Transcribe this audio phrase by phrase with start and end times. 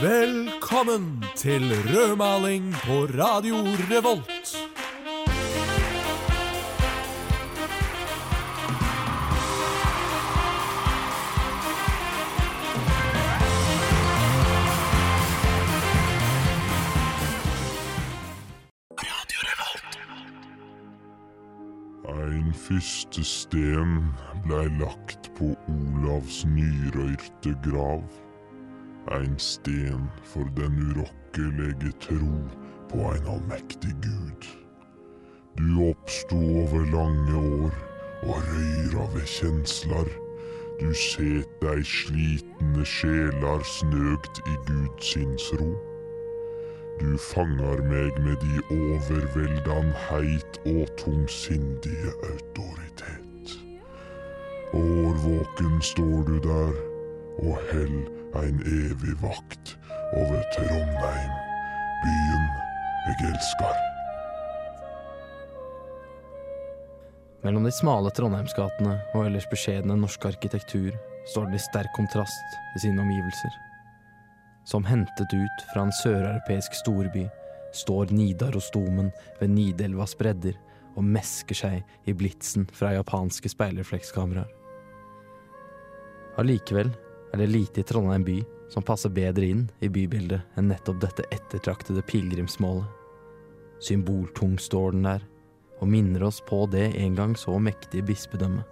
[0.00, 1.62] Velkommen til
[1.94, 3.54] rødmaling på Radio
[3.90, 4.56] Revolt.
[22.08, 24.14] Ein første sten
[24.46, 28.02] blei lagt på Olavs nyrøyrte grav.
[29.16, 32.34] Ein sten for den urokkelige tro
[32.90, 34.48] på ein allmektig Gud.
[35.56, 37.78] Du oppsto over lange år
[38.22, 40.10] og røyra ved kjenslar.
[40.80, 45.72] Du set dei slitne sjelar snøgt i Gudsins ro.
[47.00, 53.29] Du fangar meg med de overveldan heit og tungsindige autoritet.
[54.72, 56.74] Årvåken står du der
[57.42, 58.04] og held
[58.38, 59.72] ein evig vakt
[60.14, 61.32] over Trondheim,
[62.04, 62.44] byen
[63.10, 63.80] eg elskar.
[67.42, 70.94] Mellom de smale Trondheimsgatene og ellers beskjedne norsk arkitektur
[71.32, 73.58] står den i sterk kontrast til sine omgivelser.
[74.70, 77.26] Som hentet ut fra en søreuropeisk storby
[77.74, 79.10] står Nidarosdomen
[79.42, 80.54] ved Nidelvas bredder
[80.94, 84.59] og mesker seg i blitsen fra japanske speilreflekskameraer.
[86.40, 86.88] Allikevel
[87.34, 88.38] er det lite i Trondheim by
[88.70, 92.86] som passer bedre inn i bybildet enn nettopp dette ettertraktede pilegrimsmålet.
[93.80, 95.24] Symboltung står den der,
[95.80, 98.64] og minner oss på det en gang så mektige bispedømmet.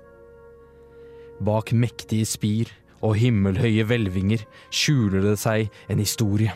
[1.45, 4.43] Bak mektige spir og himmelhøye hvelvinger
[4.75, 6.55] skjuler det seg en historie.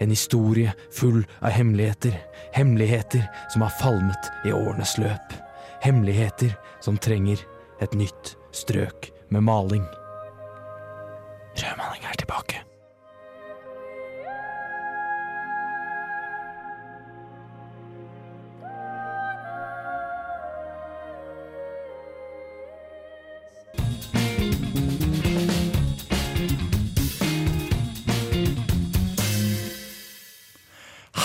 [0.00, 2.14] En historie full av hemmeligheter.
[2.54, 5.34] Hemmeligheter som har falmet i årenes løp.
[5.82, 7.40] Hemmeligheter som trenger
[7.82, 9.84] et nytt strøk med maling.
[11.56, 12.62] Rødmaling er tilbake.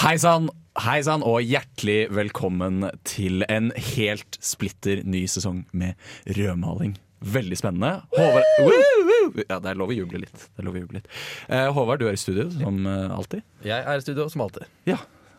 [0.07, 0.45] Hei sann,
[0.85, 5.99] hei sann, og hjertelig velkommen til en helt splitter ny sesong med
[6.37, 6.95] rødmaling.
[7.21, 8.01] Veldig spennende.
[8.13, 9.43] Håvard.
[9.49, 10.33] Ja, det er lov å juble litt.
[10.55, 11.07] Det er lov å juble litt.
[11.49, 13.41] Eh, Håvard, du er i studio som eh, alltid.
[13.65, 14.67] Jeg er i studio som alltid.
[14.87, 14.97] Ja.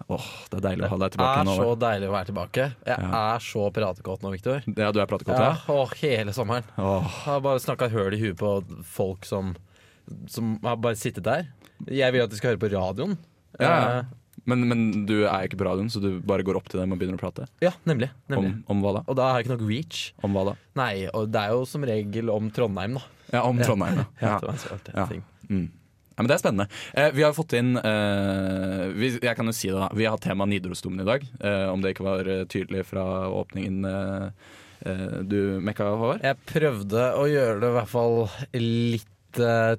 [0.08, 1.54] Åh, det er deilig å ha deg Det er nå.
[1.58, 2.66] så deilig å være tilbake.
[2.86, 3.22] Jeg Ja.
[3.36, 4.62] er så pratekåt nå, Viktor.
[4.76, 5.74] Ja, du er pratekåt, Ja, ja?
[5.74, 6.64] Åh, hele sommeren.
[6.78, 8.52] Åh, Jeg har bare snakka høl i huet på
[8.84, 9.54] folk som,
[10.26, 11.48] som har bare sittet der.
[11.86, 13.18] Jeg vil at de skal høre på radioen.
[13.60, 13.98] Ja, ja.
[13.98, 14.04] Eh,
[14.48, 17.00] Men, men du er ikke på radioen, så du bare går opp til dem og
[17.00, 17.48] begynner å prate?
[17.64, 18.08] ja nemlig.
[18.32, 18.54] nemlig.
[18.64, 19.02] Om, om hva da?
[19.06, 20.04] Og da har jeg ikke nok reach.
[20.24, 20.54] Om hva da?
[20.80, 23.04] Nei, og det er jo som regel om Trondheim, da.
[23.34, 24.38] Ja, om Trondheim, ja.
[24.94, 25.06] ja.
[25.48, 25.66] Mm.
[26.18, 26.66] Ja, men Det er spennende.
[26.98, 30.18] Eh, vi har fått inn eh, vi, Jeg kan jo si det da Vi har
[30.18, 31.22] tema Nidarosdomen i dag.
[31.38, 34.48] Eh, om det ikke var eh, tydelig fra åpningen eh,
[34.90, 36.24] eh, du mekka, Håvard?
[36.26, 38.18] Jeg prøvde å gjøre det i hvert fall
[38.58, 39.14] litt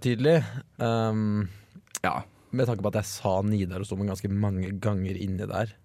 [0.06, 0.38] tydelig.
[0.78, 1.50] Um,
[2.06, 2.22] Ja.
[2.56, 5.76] Med tanke på at jeg sa Nidarosdomen ganske mange ganger inni der.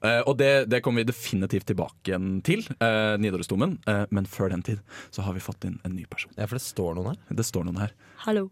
[0.00, 3.76] Uh, og det, det kommer vi definitivt tilbake igjen til, uh, Nidarosdomen.
[3.84, 4.80] Uh, men før den tid
[5.12, 6.32] så har vi fått inn en ny person.
[6.38, 7.18] Ja, for det står noen her.
[7.42, 7.92] Det står noen her.
[8.24, 8.46] Hallo.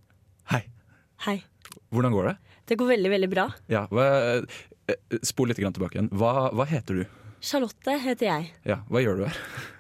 [0.53, 0.67] Hei.
[1.25, 1.39] Hei.
[1.95, 2.37] Hvordan går det?
[2.69, 3.47] Det går veldig, veldig bra.
[3.73, 4.09] Ja, hva,
[5.25, 6.13] Spol litt grann tilbake igjen.
[6.17, 7.19] Hva, hva heter du?
[7.45, 8.49] Charlotte heter jeg.
[8.67, 9.37] Ja, Hva gjør du her?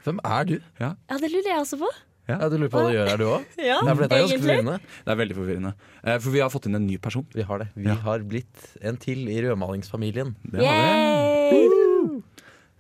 [0.07, 0.59] Hvem er du?
[0.81, 1.89] Ja, det lurer jeg også på.
[2.29, 3.45] Ja, Du lurer på hva du gjør her, du òg?
[3.57, 4.57] Ja, Ja, for dette er ganske egentlig.
[4.59, 4.81] forvirrende.
[5.05, 5.73] Det er veldig forvirrende.
[6.05, 7.27] Eh, for vi har fått inn en ny person.
[7.33, 7.69] Vi har det.
[7.75, 7.95] Vi Ja.
[8.05, 10.35] har blitt en til i rødmalingsfamilien.
[10.45, 11.57] Det har vi.
[11.57, 12.23] Yay!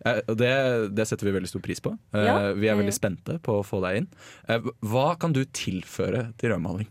[0.06, 1.90] Eh, og det, det setter vi veldig stor pris på.
[2.14, 4.08] Eh, Ja, vi er veldig spente på å få deg inn.
[4.48, 6.86] Eh, hva kan du tilføre til rødmaling?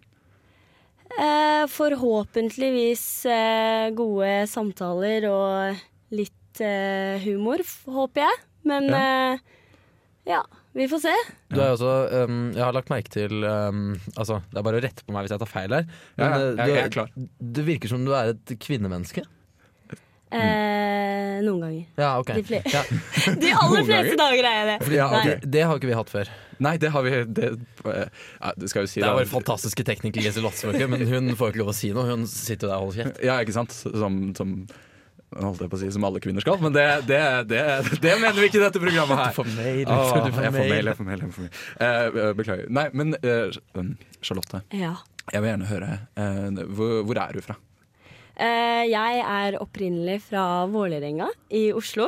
[1.18, 5.78] Eh, forhåpentligvis eh, gode samtaler og
[6.14, 8.38] litt eh, humor, f- håper jeg.
[8.68, 9.40] Men eh,
[10.28, 10.42] ja,
[10.78, 11.14] vi får se.
[11.54, 11.94] Du er også,
[12.28, 15.26] um, jeg har lagt merke til um, Altså, Det er bare å rette på meg
[15.26, 15.88] hvis jeg tar feil her.
[16.20, 17.10] Ja, ja, uh, jeg- jeg er klar.
[17.58, 19.26] Du virker som du er et kvinnemenneske.
[20.28, 21.84] Eh, noen ganger.
[21.96, 22.34] Ja, ok.
[22.36, 22.82] De, fle Ja,
[23.44, 24.90] de aller Noen fleste dager er jeg det.
[24.98, 25.38] ja, okay.
[25.56, 26.32] Det har ikke vi hatt før.
[26.66, 27.52] Nei, det har vi Det,
[27.86, 30.42] ja, det skal vi si Det er vår fantastiske tekniker Lise
[30.90, 32.08] men hun får ikke lov å si noe.
[32.10, 33.24] Hun sitter jo der og holder kjeft.
[33.24, 33.78] Ja, ikke sant?
[33.78, 34.54] Som, som
[35.36, 37.20] holdt jeg på å si som alle kvinner skal, men det, det,
[37.52, 37.62] det,
[38.04, 39.34] det mener vi ikke i dette programmet her.
[39.34, 40.72] Du får mail, du får, du får jeg får mail.
[40.72, 41.24] mail, jeg får mail.
[41.26, 41.58] Jeg får mail.
[41.84, 42.70] Eh, eh, beklager.
[42.80, 43.90] Nei, men eh, um,
[44.24, 44.94] Charlotte, Ja.
[45.34, 47.58] jeg vil gjerne høre eh, hvor, hvor er du fra?
[48.38, 51.28] Eh, jeg er opprinnelig fra Vålerenga
[51.58, 52.08] i Oslo.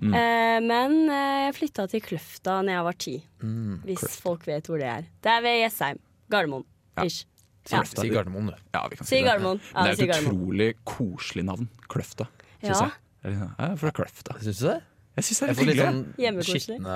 [0.00, 0.14] Mm.
[0.16, 3.16] Eh, men jeg flytta til Kløfta når jeg var ti.
[3.44, 5.08] Mm, Hvis folk vet hvor det er.
[5.24, 6.00] Det er ved Jessheim.
[6.30, 6.64] Gardermoen.
[6.98, 7.04] Ja.
[7.08, 7.24] Ish.
[7.72, 7.82] Ja.
[7.84, 8.54] Si Gardermoen, du.
[8.74, 9.24] Ja, vi kan Si det.
[9.28, 9.60] Gardermoen.
[9.74, 11.68] Ja, det er et utrolig koselig navn.
[11.88, 12.26] Kløfta,
[12.62, 12.86] syns Ja.
[12.86, 12.92] jeg.
[13.22, 14.38] Det er sånn, Ja, fra Kløfta.
[14.40, 14.82] Syns du det?
[15.16, 15.90] Jeg syns det er litt litt hyggelig.
[15.90, 16.76] sånn Hjemmekoselig.
[16.78, 16.86] skitne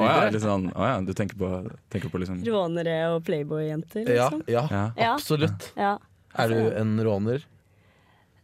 [0.00, 1.50] Å ja, sånn, å ja, du tenker på,
[1.90, 4.42] tenker på liksom Rånere og playboy-jenter, liksom.
[4.48, 4.92] ja, Ja.
[4.96, 5.14] Ja.
[5.14, 5.70] absolutt.
[5.76, 5.96] Ja.
[6.36, 7.42] Er du en råner?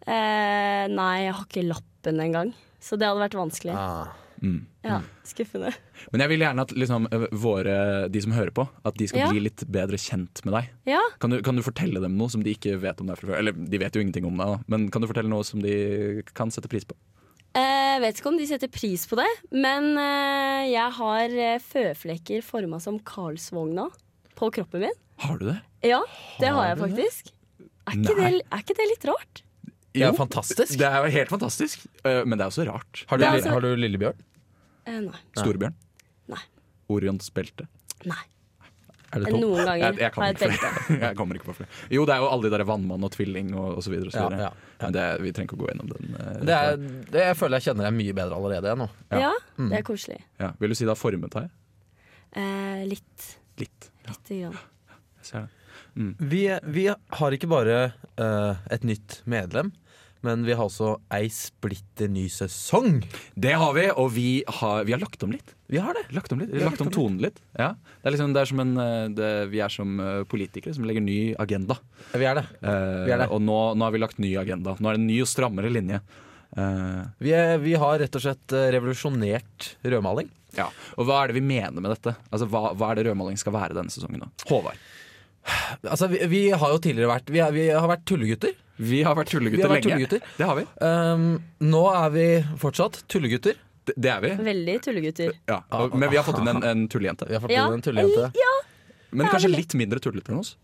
[0.06, 2.54] Eh, nei, jeg har ikke lappen engang.
[2.80, 3.74] Så det hadde vært vanskelig.
[3.74, 4.12] Ah.
[4.42, 4.58] Mm.
[4.86, 5.72] Ja, Skuffende.
[6.12, 7.08] Men jeg vil gjerne at liksom,
[7.42, 7.76] våre,
[8.12, 9.30] de som hører på, at de skal Ja.
[9.32, 10.70] bli litt bedre kjent med deg.
[10.92, 11.00] Ja.
[11.22, 13.38] Kan du, kan du fortelle dem noe som de ikke vet om deg fra før?
[13.40, 14.58] Eller de vet jo ingenting om deg, da.
[14.68, 16.94] men kan du fortelle noe som de kan sette pris på?
[17.56, 22.44] Eh, vet ikke om de setter pris på det, men eh, jeg har eh, føflekker
[22.44, 23.88] forma som Karlsvogna
[24.36, 24.98] på kroppen min.
[25.24, 25.56] Har du det?
[25.88, 26.02] Ja,
[26.42, 27.32] det har jeg faktisk.
[27.86, 29.42] Er ikke, det, er ikke det litt rart?
[29.96, 30.76] Det er fantastisk.
[30.78, 33.04] Det er jo helt fantastisk, ø, men det er også rart.
[33.08, 34.22] Har du, Det er altså- har du Lillebjørn?
[34.86, 35.20] Eh, nei.
[35.36, 35.74] Storebjørn?
[36.28, 36.42] Nei.
[36.88, 37.66] Orions belte?
[38.04, 38.22] nei.
[39.14, 39.40] Er det topp?
[39.40, 40.88] Noen ganger Jeg, jeg, har kommer jeg ikke belte.
[40.88, 41.00] det.
[41.06, 41.68] jeg kommer ikke på flere.
[41.94, 43.86] Jo, det er jo alle de der vannmann og tvilling og, osv.
[43.86, 44.10] så videre.
[44.12, 44.50] Ja, ja,
[44.82, 46.16] Men det, vi trenger ikke å gå gjennom den.
[46.18, 46.76] ø, Det er,
[47.14, 48.88] det jeg føler jeg kjenner deg mye bedre allerede jeg nå.
[49.14, 49.20] Ja.
[49.20, 49.68] Ja, Mm.
[49.70, 50.18] det er koselig.
[50.42, 50.50] ja.
[50.60, 51.48] Vil du si det har formet deg?
[52.36, 53.28] Eh, litt.
[53.62, 53.90] Litt.
[54.04, 54.58] Ja, Lite grann.
[55.22, 55.50] jeg ser det.
[56.28, 56.42] Vi,
[56.76, 57.76] vi har ikke bare
[58.18, 59.72] eh, et nytt medlem,
[60.24, 63.02] men vi har også ei splitter ny sesong.
[63.34, 64.28] Det har vi, og vi
[64.60, 65.52] har, vi har lagt om litt.
[65.70, 66.04] Vi har det.
[66.16, 67.40] Lagt om litt, har lagt om tonen litt.
[67.58, 67.72] Ja.
[68.00, 70.86] Det er liksom, det er som en, eh, det, vi er som eh, politikere som
[70.88, 71.76] legger ny agenda.
[72.14, 72.46] Vi er det.
[72.62, 73.28] Eh, Vi er det.
[73.34, 74.76] Og nå, nå har vi lagt ny agenda.
[74.78, 76.00] Nå er det en ny og strammere linje.
[76.56, 80.30] Eh, Vi, er, vi har rett og slett revolusjonert rødmaling.
[80.56, 80.68] ja.
[80.96, 82.14] Og hva er det vi mener med dette?
[82.30, 84.22] Altså, hva, hva er det rødmaling skal være denne sesongen?
[84.26, 84.30] da?
[84.50, 84.78] Håvard.
[85.86, 88.54] Altså, vi, vi har jo tidligere vært Vi, er, vi har vært tullegutter.
[88.78, 90.08] Vi har vært Vi tullegutter har vært lenge.
[90.08, 90.34] tullegutter.
[90.36, 90.64] Det har vi.
[90.84, 91.26] Um,
[91.72, 92.26] nå er vi
[92.60, 93.54] fortsatt tullegutter.
[93.86, 94.30] Det, det er vi.
[94.50, 95.32] Veldig tullegutter.
[95.48, 95.60] Ja.
[95.78, 97.28] Og, men vi har fått inn en, en tullejente.
[97.30, 97.66] Vi har fått Ja.
[97.70, 98.30] inn en tullejente.
[98.36, 98.54] Ja.
[99.16, 100.56] Men kanskje litt mindre tullete enn oss.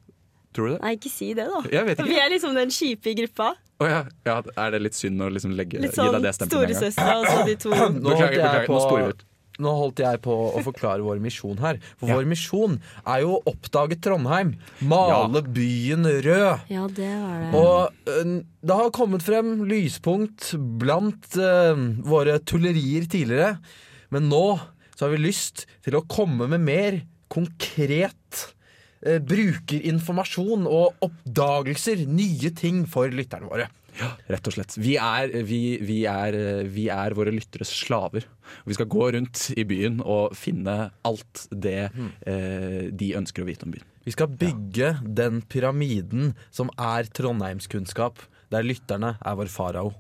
[0.52, 0.80] Tror du det?
[0.82, 1.62] Nei, ikke si det, da.
[1.72, 2.08] Jeg vet ikke.
[2.10, 3.52] Vi er liksom den kjipe i gruppa.
[3.80, 4.02] Oh, ja.
[4.28, 6.68] ja, Er det litt synd å liksom legge, Litt gi sånn deg det stempelet en
[6.68, 6.92] gang?
[6.92, 7.70] storesøstera og så de to.
[7.72, 8.68] Nå Beklager, beklager.
[8.68, 9.24] Nå sporer vi på ut.
[9.62, 11.78] Nå holdt jeg på å forklare vår misjon her.
[12.00, 12.16] For Ja.
[12.18, 14.56] vår misjon er jo å oppdage Trondheim.
[14.82, 16.66] Male byen rød.
[16.72, 17.50] Ja, det var det.
[17.54, 18.32] Og øh,
[18.62, 21.74] det har kommet frem lyspunkt blant uh,
[22.06, 23.56] våre tullerier tidligere.
[24.12, 24.44] Men nå
[24.96, 27.00] så har vi lyst til å komme med mer
[27.32, 28.42] konkret
[29.06, 32.04] uh, brukerinformasjon og oppdagelser.
[32.08, 33.68] Nye ting for lytterne våre.
[34.00, 34.76] Rett og slett.
[34.80, 36.36] Vi er, vi, vi, er,
[36.72, 38.26] vi er våre lytteres slaver.
[38.68, 43.68] Vi skal gå rundt i byen og finne alt det eh, de ønsker å vite
[43.68, 43.88] om byen.
[44.02, 49.92] Vi skal bygge den pyramiden som er trondheimskunnskap, der lytterne er vår farao.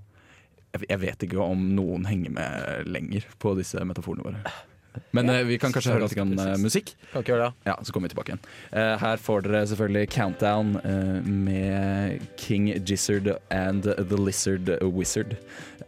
[0.72, 4.56] Jeg, jeg vet ikke om noen henger med lenger på disse metaforene våre.
[5.16, 5.40] Men ja.
[5.48, 6.92] vi kan kanskje høre litt grann, eh, musikk.
[7.12, 7.68] Kan ikke gjøre det?
[7.70, 8.42] Ja, Så kommer vi tilbake igjen.
[8.72, 15.36] Eh, her får dere selvfølgelig Countdown eh, med King Gizzard and The Lizard Wizard.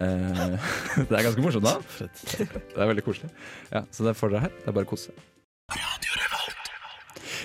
[0.00, 0.56] Eh,
[1.08, 1.76] det er ganske morsomt, da.
[2.00, 3.30] Det er veldig koselig.
[3.72, 4.56] Ja, Så det får dere her.
[4.62, 5.14] Det er bare å kose.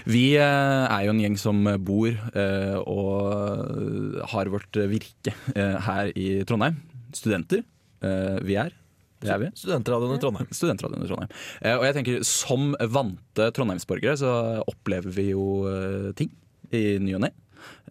[0.09, 6.13] Vi eh, er jo en gjeng som bor eh, og har vårt virke eh, her
[6.15, 6.79] i Trondheim.
[7.15, 7.65] Studenter.
[8.05, 8.71] Eh, vi er.
[9.19, 9.49] Det er vi.
[9.59, 10.47] Studentradioen i Trondheim.
[10.55, 11.31] Studentradioen i Trondheim.
[11.61, 14.31] Eh, og jeg tenker, Som vante trondheimsborgere så
[14.69, 16.31] opplever vi jo eh, ting
[16.71, 17.33] i ny og ne.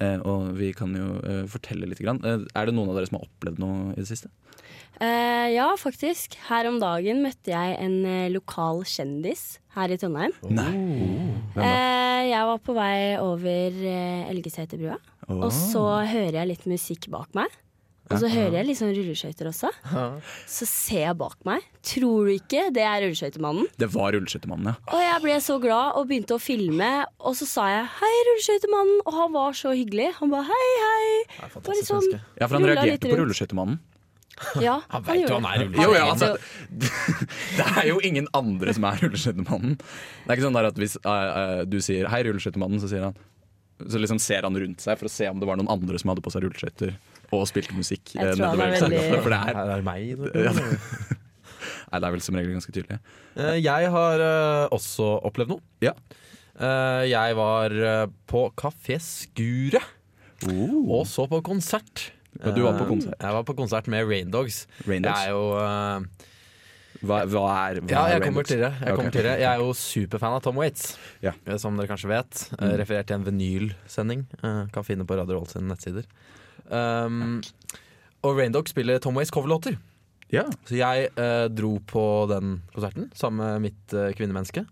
[0.01, 1.19] Eh, og vi kan jo
[1.52, 2.00] fortelle litt.
[2.00, 2.23] Grann.
[2.25, 4.33] Er det noen av dere som har opplevd noe i det siste?
[5.05, 6.38] Eh, ja, faktisk.
[6.49, 8.00] Her om dagen møtte jeg en
[8.33, 10.33] lokal kjendis her i Trondheim.
[10.49, 10.67] Da?
[11.61, 13.79] Eh, jeg var på vei over
[14.33, 14.97] Elgeseterbrua,
[15.37, 17.52] og så hører jeg litt musikk bak meg.
[18.09, 19.71] Og så hører jeg litt sånn rulleskøyter også.
[20.49, 21.67] Så ser jeg bak meg.
[21.85, 23.69] Tror du ikke det er rulleskøytemannen?
[23.81, 24.95] Det var Rulleskøytemannen, ja.
[24.95, 26.88] Og jeg ble så glad og begynte å filme.
[27.21, 30.09] Og så sa jeg 'hei, rulleskøytemannen', og han var så hyggelig.
[30.21, 31.53] Han ba 'hei, hei'.
[31.55, 32.47] Bare liksom, ja.
[32.47, 33.21] For han reagerte på.
[33.21, 33.79] Rulleskøytemannen.
[34.62, 35.75] Ja, Han vet jo han er det.
[35.83, 36.37] ja, altså,
[37.59, 39.75] det er jo ingen andre som er Rulleskøytemannen.
[39.79, 43.19] Det er ikke sånn at hvis uh, uh, du sier 'hei, Rulleskøytemannen', så sier han
[43.79, 46.11] så liksom ser han rundt seg for å se om det var noen andre som
[46.11, 46.97] hadde på seg rulleskøyter
[47.32, 48.14] og spilte musikk.
[48.14, 50.14] Jeg eh, tror han er veldig- For det er, Her er meg.
[50.47, 50.52] Ja.
[51.92, 52.99] nei, det er vel som regel ganske tydelig.
[53.37, 55.62] Eh, Jeg har eh, også opplevd noe.
[55.85, 55.92] Ja.
[56.58, 57.75] Eh, Jeg var
[58.28, 59.94] på Kafé Skuret
[60.49, 62.12] og så på konsert.
[62.38, 63.16] Ja, du var på konsert.
[63.18, 64.66] Jeg var på konsert med Raindogs.
[64.87, 65.25] Raindogs.
[65.25, 66.04] Jeg er jo
[66.99, 68.70] Hva, hva er hva Ja, jeg kommer til det.
[68.82, 68.97] Jeg, Ok.
[68.99, 69.35] kommer til det.
[69.38, 71.32] jeg er jo superfan av Tom Waits, Ja.
[71.47, 72.40] Eh, som dere kanskje vet.
[72.58, 72.73] Mm.
[72.80, 74.26] Referert til en vinylsending.
[74.42, 76.04] eh, Kan finne på Radio Roll sine nettsider.
[76.71, 77.41] Um,
[78.27, 79.77] og Raindog spiller Tom Ways coverlåter.
[80.31, 80.43] Ja.
[80.69, 84.67] Så jeg eh, dro på den konserten sammen med mitt eh, kvinnemenneske.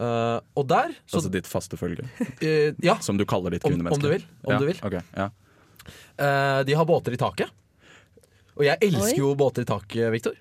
[0.00, 2.06] Eh, og der så, Altså ditt faste følge,
[2.40, 4.00] eh, Ja, som du kaller ditt Om- kvinnemenneske.
[4.00, 4.58] om du vil, om ja.
[4.62, 4.80] du vil.
[4.86, 5.26] Okay, ja.
[6.16, 7.52] eh, de har båter i taket.
[8.60, 9.20] Og jeg elsker Oi.
[9.20, 10.34] jo båter i taket, Victor.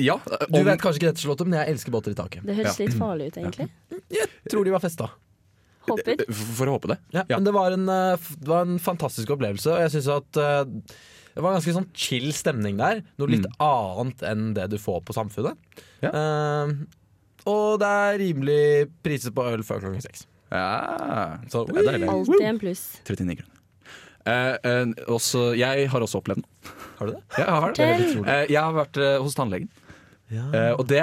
[0.00, 0.14] Ja
[0.48, 2.44] Du vet kanskje ikke dette, Charlotte, men jeg elsker båter i taket.
[2.48, 2.86] Det høres Ja.
[2.86, 3.66] litt farlig ut, egentlig.
[4.12, 5.08] Jeg tror de var festa.
[5.88, 6.22] Håper.
[6.30, 6.98] For å håpe det.
[7.14, 7.38] Ja, Ja.
[7.38, 10.64] Men det var, en, eh, det var en fantastisk opplevelse, og jeg syns at eh,
[11.32, 13.00] det var ganske sånn chill stemning der.
[13.18, 15.56] Noe litt annet enn det du får på Samfunnet.
[16.04, 16.10] Ja.
[16.12, 16.74] Uh,
[17.48, 20.26] og det er rimelig priser på øl før klokken seks.
[20.52, 22.10] Ja, Så, det er deilig.
[22.12, 22.82] Alltid en pluss.
[23.08, 23.58] 39 kroner.
[24.22, 26.76] Uh, uh, også, jeg har også opplevd noe.
[27.00, 27.22] Har du det?
[27.38, 28.02] Jeg har, Det er.
[28.22, 29.70] Eh, jeg har vært eh, hos tannlegen.
[30.32, 31.02] Eh, og det,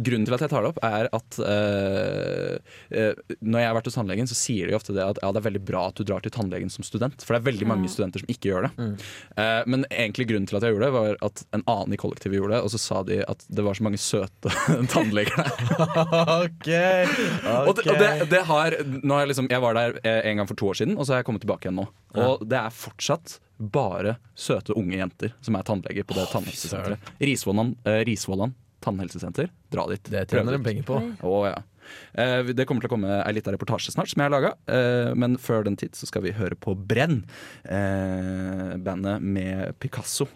[0.00, 2.56] Grunnen til at jeg tar det opp, er at uh,
[2.94, 5.42] uh, når jeg har vært hos tannlegen, så sier de ofte det at ja, det
[5.42, 7.24] er veldig bra at du drar til tannlegen som student.
[7.24, 8.88] For det er veldig mange studenter som ikke gjør det.
[9.36, 12.40] Eh, men egentlig grunnen til at jeg gjorde det, var at en annen i kollektivet
[12.40, 12.62] gjorde det.
[12.64, 14.54] Og så sa de at det var så mange søte
[14.94, 15.52] tannleger der.
[16.40, 16.70] ok,
[17.66, 20.48] Og, det, og det, det har, nå har jeg, liksom, jeg var der en gang
[20.48, 21.86] for to år siden, og så har jeg kommet tilbake igjen nå.
[22.20, 27.12] Og det er fortsatt bare søte unge jenter som er tannleger på det tannhelsesenteret.
[27.20, 29.50] Risvollan, eh, Risvollan tannhelsesenter.
[29.72, 30.02] Dra dit.
[30.10, 31.00] Det tjener de penger på.
[31.26, 31.58] Oh, ja.
[32.14, 34.52] Eh, det kommer til å komme ei lita reportasje snart som jeg har laga.
[34.70, 37.22] Eh, men før den tid så skal vi høre på Brenn.
[37.64, 40.28] Eh, bandet med Picasso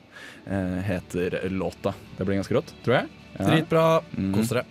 [0.46, 1.94] eh, heter låta.
[2.18, 3.12] Det blir ganske rått, tror jeg.
[3.38, 3.48] Ja.
[3.50, 3.84] Dritbra.
[4.16, 4.32] Mm.
[4.36, 4.64] Kos dere.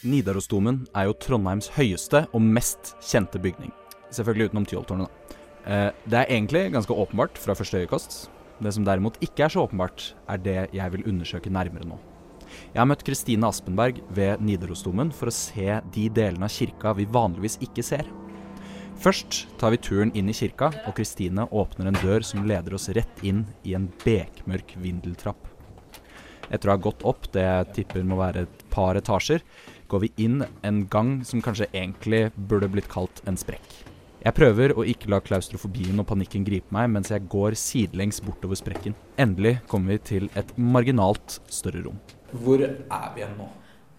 [0.00, 3.72] Nidarosdomen er jo Trondheims høyeste og mest kjente bygning.
[4.10, 5.36] Selvfølgelig utenom Tyholttårnet, da.
[5.70, 8.30] Eh, Det er egentlig ganske åpenbart fra første øyekost.
[8.60, 11.98] Det som derimot ikke er så åpenbart, er det jeg vil undersøke nærmere nå.
[12.74, 17.06] Jeg har møtt Kristine Aspenberg ved Nidarosdomen for å se de delene av kirka vi
[17.08, 18.08] vanligvis ikke ser.
[19.00, 22.90] Først tar vi turen inn i kirka, og Kristine åpner en dør som leder oss
[22.92, 25.46] rett inn i en bekmørk vindeltrapp.
[26.50, 29.40] Etter å ha gått opp det jeg tipper må være et par etasjer,
[29.88, 33.89] går vi inn en gang som kanskje egentlig burde blitt kalt en sprekk.
[34.20, 38.58] Jeg prøver å ikke la klaustrofobien og panikken gripe meg mens jeg går sidelengs bortover
[38.58, 38.92] sprekken.
[39.20, 41.96] Endelig kommer vi til et marginalt større rom.
[42.32, 43.46] Hvor er vi igjen nå?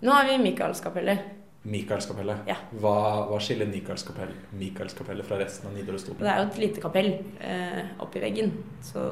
[0.06, 1.24] Nå er vi i Michaelskapellet.
[1.72, 2.44] Michaelskapellet?
[2.50, 2.56] Ja.
[2.82, 2.94] Hva,
[3.30, 6.22] hva skiller Michaelskapellet Mikaelskapellet fra resten av Nidarosdomen?
[6.22, 7.10] Det er jo et lite kapell
[7.42, 8.54] eh, oppi veggen.
[8.86, 9.12] Så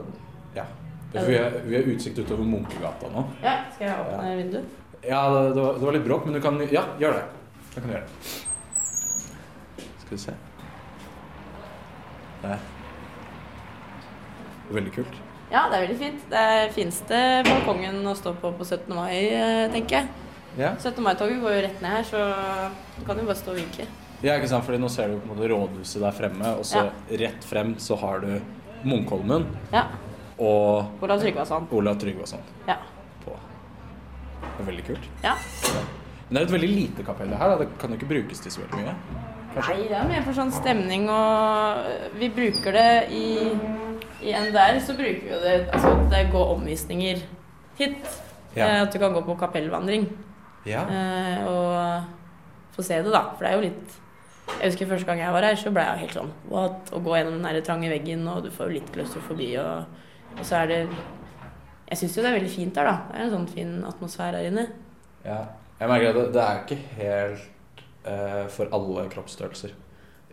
[0.58, 0.66] Ja.
[1.10, 3.24] Vi har, vi har utsikt utover Munkegata nå.
[3.42, 4.78] ja, skal jeg åpne vinduet?
[5.01, 7.24] Ja, det, det, var, det var litt bråk, men du kan Ja, gjør det.
[7.74, 8.06] Da kan du gjøre.
[8.06, 9.89] det.
[10.06, 10.38] Skal vi se.
[12.43, 12.60] Der.
[14.69, 15.15] Veldig kult.
[15.50, 16.25] Ja, det er veldig fint.
[16.29, 18.93] Det er fineste balkongen å stå på på 17.
[18.96, 20.08] mai, eh, tenker jeg.
[20.60, 20.75] Ja.
[20.77, 21.01] 17.
[21.05, 22.19] mai-toget går jo rett ned her, så
[23.00, 23.88] du kan jo bare stå og vinke.
[24.22, 26.89] ja, ikke sant, fordi nå ser du på en måte rådhuset der fremme, og så
[27.10, 28.41] rett frem så har du
[28.84, 29.86] Munkholmen Ja.
[30.38, 31.67] og Olav Tryggvason.
[31.72, 32.75] Olav Tryggvason Ja.
[33.25, 33.31] på.
[34.58, 35.08] Det er veldig kult.
[35.24, 35.36] ja.
[36.29, 37.58] Men det er et veldig lite kapell det her, da.
[37.58, 38.96] det kan jo ikke brukes til så veldig mye.
[39.56, 43.24] Nei, det er mer for sånn stemning og øh, Vi bruker det i
[44.29, 47.24] I NDR så bruker vi jo det Altså, det går omvisninger
[47.79, 48.03] hit.
[48.56, 48.65] Ja.
[48.68, 50.06] Eh, At du kan gå på kapellvandring.
[50.68, 50.84] Ja.
[50.86, 53.24] Eh, og få se det, da.
[53.38, 53.98] For det er jo litt
[54.60, 56.89] Jeg husker første gang jeg var her, så ble jeg helt sånn What?
[56.94, 59.86] Å gå gjennom den der trange veggen, og du får jo litt klaustrofobi, og,
[60.38, 60.82] og så er det
[61.89, 62.98] Jeg syns jo det er veldig fint her, da.
[63.10, 64.68] Det er en sånn fin atmosfære her inne.
[65.25, 65.41] ja.
[65.79, 67.44] Jeg merker at det, det er ikke helt
[68.06, 69.75] eh, for alle kroppsstørrelser.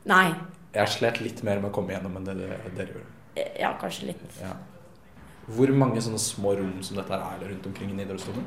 [0.07, 0.31] Nei.
[0.77, 2.37] Jeg slet litt mer med å komme gjennom enn det
[2.77, 3.13] dere gjorde.
[3.61, 4.41] Ja, kanskje litt.
[4.41, 4.55] Ja.
[5.47, 8.47] Hvor mange sånne små rom som dette er det rundt omkring i Nidarosdomen?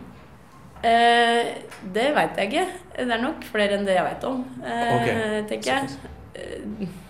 [0.83, 1.49] Eh,
[1.95, 2.65] det veit jeg ikke.
[2.95, 5.43] Det er nok flere enn det jeg veit om, eh, okay.
[5.51, 5.91] tenker jeg.
[5.95, 6.15] såpass.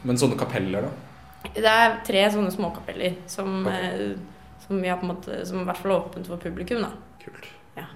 [0.03, 1.49] Men sånne kapeller, da?
[1.53, 4.01] Det er tre sånne småkapeller som, okay.
[4.15, 6.91] eh, som måte Som i hvert fall er åpent for publikum, da.
[7.23, 7.47] Kult.
[7.77, 7.87] Ja.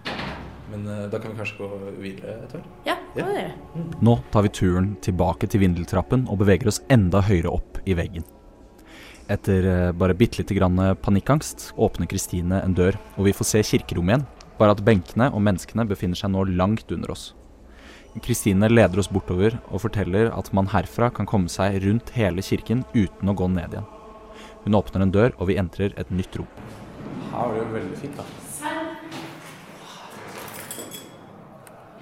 [0.74, 1.68] Men eh, da kan vi kanskje gå
[2.01, 2.70] videre etter hvert?
[2.89, 3.25] Ja, det Ja.
[3.25, 4.01] kan vi gjøre.
[4.01, 8.25] Nå tar vi turen tilbake til vindeltrappen og beveger oss enda høyere opp i veggen.
[9.30, 13.62] Etter eh, bare bitte lite grann panikkangst åpner Kristine en dør, og vi får se
[13.63, 14.25] kirkerommet igjen,
[14.60, 17.34] bare at benkene og menneskene befinner seg nå langt under oss.
[18.22, 22.84] Kristine leder oss bortover og forteller at man herfra kan komme seg rundt hele kirken
[22.94, 23.88] uten å gå ned igjen.
[24.65, 26.48] Hun åpner en dør, og vi entrer et nytt rom.
[27.34, 28.24] Her var det jo veldig fint, da.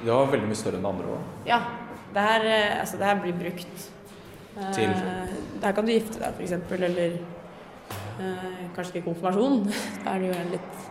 [0.02, 1.34] Det var veldig mye større enn det andre òg.
[1.46, 1.60] Ja.
[2.12, 3.90] Det her, eh, altså, det her blir brukt.
[4.76, 4.90] Til?
[4.92, 7.14] Det her kan du gifte deg, f.eks., eller
[8.20, 9.62] eh, kanskje ikke konfirmasjon.
[10.04, 10.90] Da er det jo litt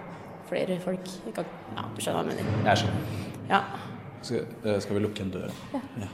[0.48, 1.10] flere folk.
[1.36, 2.64] Kan, ja, du skjønner hva jeg mener.
[2.70, 3.28] Jeg skjønner.
[3.50, 3.60] Ja.
[4.22, 5.52] Skal, eh, skal vi lukke en dør?
[5.74, 6.08] Ja.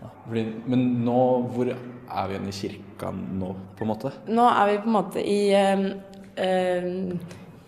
[0.00, 1.18] Ja, Men nå,
[1.54, 4.12] hvor er vi igjen i kirka nå, på en måte?
[4.28, 5.40] Nå er vi på en måte i
[6.40, 6.86] eh,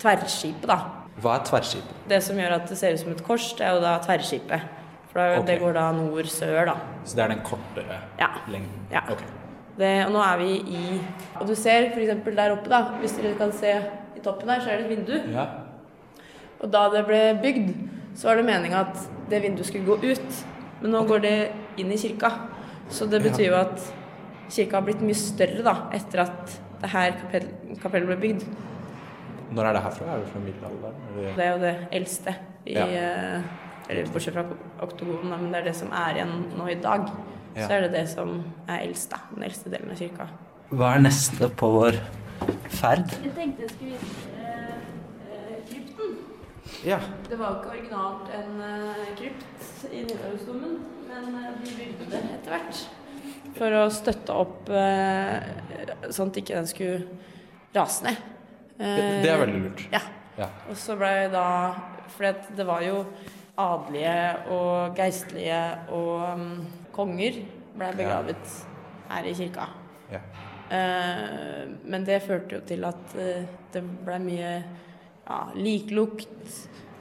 [0.03, 0.79] tverrskipet, da.
[1.23, 2.07] Hva er tverrskipet?
[2.11, 4.69] Det som gjør at det ser ut som et kors, det er jo da tverrskipet.
[5.13, 5.47] For da, okay.
[5.51, 6.77] det går da nord-sør, da.
[7.05, 8.31] Så det er den kortere Ja.
[8.49, 8.87] lengden?
[8.91, 9.05] Ja.
[9.13, 9.29] Okay.
[9.79, 11.01] Det, og nå er vi i
[11.41, 12.25] Og du ser f.eks.
[12.37, 12.83] der oppe, da.
[13.01, 13.75] Hvis dere kan se
[14.17, 15.33] i toppen der, så er det et vindu.
[15.33, 15.47] Ja.
[16.61, 17.75] Og da det ble bygd,
[18.17, 18.99] så var det meninga at
[19.31, 20.45] det vinduet skulle gå ut.
[20.83, 21.37] Men nå går det
[21.81, 22.31] inn i kirka.
[22.89, 23.93] Så det betyr jo at
[24.51, 27.49] kirka har blitt mye større da, etter at det her kapell,
[27.83, 28.47] kapellet ble bygd.
[29.53, 30.07] Når er det herfra?
[30.15, 30.95] Er det fra middelalderen?
[31.13, 31.35] eller?
[31.37, 32.35] Det er jo det eldste
[32.67, 32.87] i Ja.
[32.87, 33.43] eh,
[33.91, 34.45] Eller bortsett fra
[34.81, 37.09] oktogonen, men det er det som er igjen nå i dag.
[37.57, 37.67] Ja.
[37.67, 39.17] Så er det det som er eldst, da.
[39.35, 40.29] Den eldste delen av kirka.
[40.71, 41.99] Hva er neste på vår
[42.73, 43.11] ferd?
[43.25, 46.15] Jeg tenkte jeg skulle vise eh, krypten.
[46.87, 46.99] Ja.
[47.29, 50.79] Det var jo ikke originalt en eh, krypt i Nidarosdomen,
[51.11, 52.83] men eh, de bygde det etter hvert.
[53.59, 57.03] For å støtte opp eh, sånn at ikke den skulle
[57.75, 58.21] rase ned.
[58.79, 59.87] Eh, Det er veldig lurt.
[59.93, 60.03] Ja.
[60.39, 60.49] Ja.
[60.71, 61.47] Og så ble da
[62.13, 62.25] For
[62.57, 63.03] det var jo
[63.61, 65.59] adelige og geistlige
[65.93, 66.47] og um,
[66.95, 67.43] konger
[67.77, 68.55] blei begravet
[69.11, 69.67] her i kirka.
[70.13, 70.23] Ja.
[70.73, 76.57] Eh, men det førte jo til at uh, det ble mye ja, liklukt.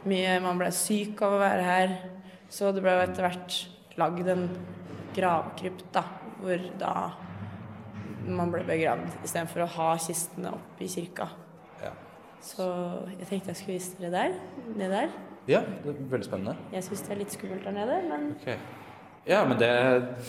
[0.07, 1.95] Mye Man ble syk av å være her.
[2.51, 3.57] Så det ble jo etter hvert
[3.99, 4.47] lagd en
[5.15, 6.03] gravkrypt, da,
[6.41, 6.93] hvor da
[8.27, 11.27] man ble begravd istedenfor å ha kistene opp i kirka.
[11.81, 11.91] Ja.
[12.43, 12.67] Så
[13.17, 14.37] jeg tenkte jeg skulle vise dere der.
[14.75, 15.17] Ned der.
[15.49, 16.55] ja, det er veldig spennende.
[16.73, 18.57] Jeg syns det er litt skummelt der nede, men okay.
[19.25, 19.69] Ja, men det,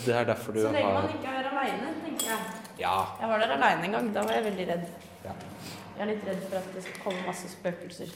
[0.04, 2.58] det er derfor du har så lenge man ikke er aleine, tenker jeg.
[2.80, 2.96] Ja.
[3.20, 4.12] Jeg var der aleine en gang.
[4.14, 4.84] Da var jeg veldig redd.
[5.24, 5.36] Ja.
[5.96, 8.12] Jeg er litt redd for at det skal komme masse spøkelser.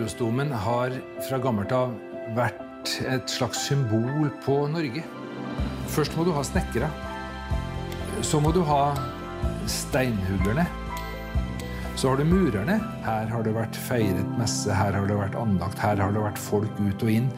[0.00, 0.94] Nidarosdomen har
[1.26, 1.90] fra gammelt av
[2.32, 5.02] vært et slags symbol på Norge.
[5.92, 6.88] Først må du ha snekkere.
[8.24, 8.94] Så må du ha
[9.68, 10.64] steinhuggerne.
[12.00, 12.78] Så har du murerne.
[13.04, 16.40] Her har det vært feiret messe, her har det vært andakt, her har det vært
[16.40, 17.28] folk ut og inn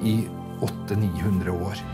[0.00, 0.16] i
[0.64, 1.84] 800-900 år.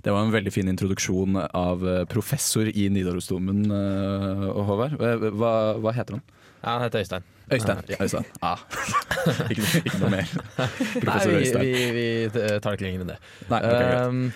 [0.00, 4.96] Det var en veldig fin introduksjon av eh, professor i Nidarosdomen, eh, Håvard.
[4.96, 6.26] Hva, hva, hva heter han?
[6.64, 7.33] Ja, han heter Øystein.
[7.52, 7.82] Øystein.
[8.00, 8.24] Øystein.
[8.42, 8.58] Ah.
[9.50, 10.30] ikke, noe- ikke noe mer.
[11.04, 11.60] Nei, vi, Øystein.
[11.60, 13.18] vi, vi tar det ikke lenger enn det.
[13.52, 14.02] Nei, ok, greit.
[14.08, 14.26] Um,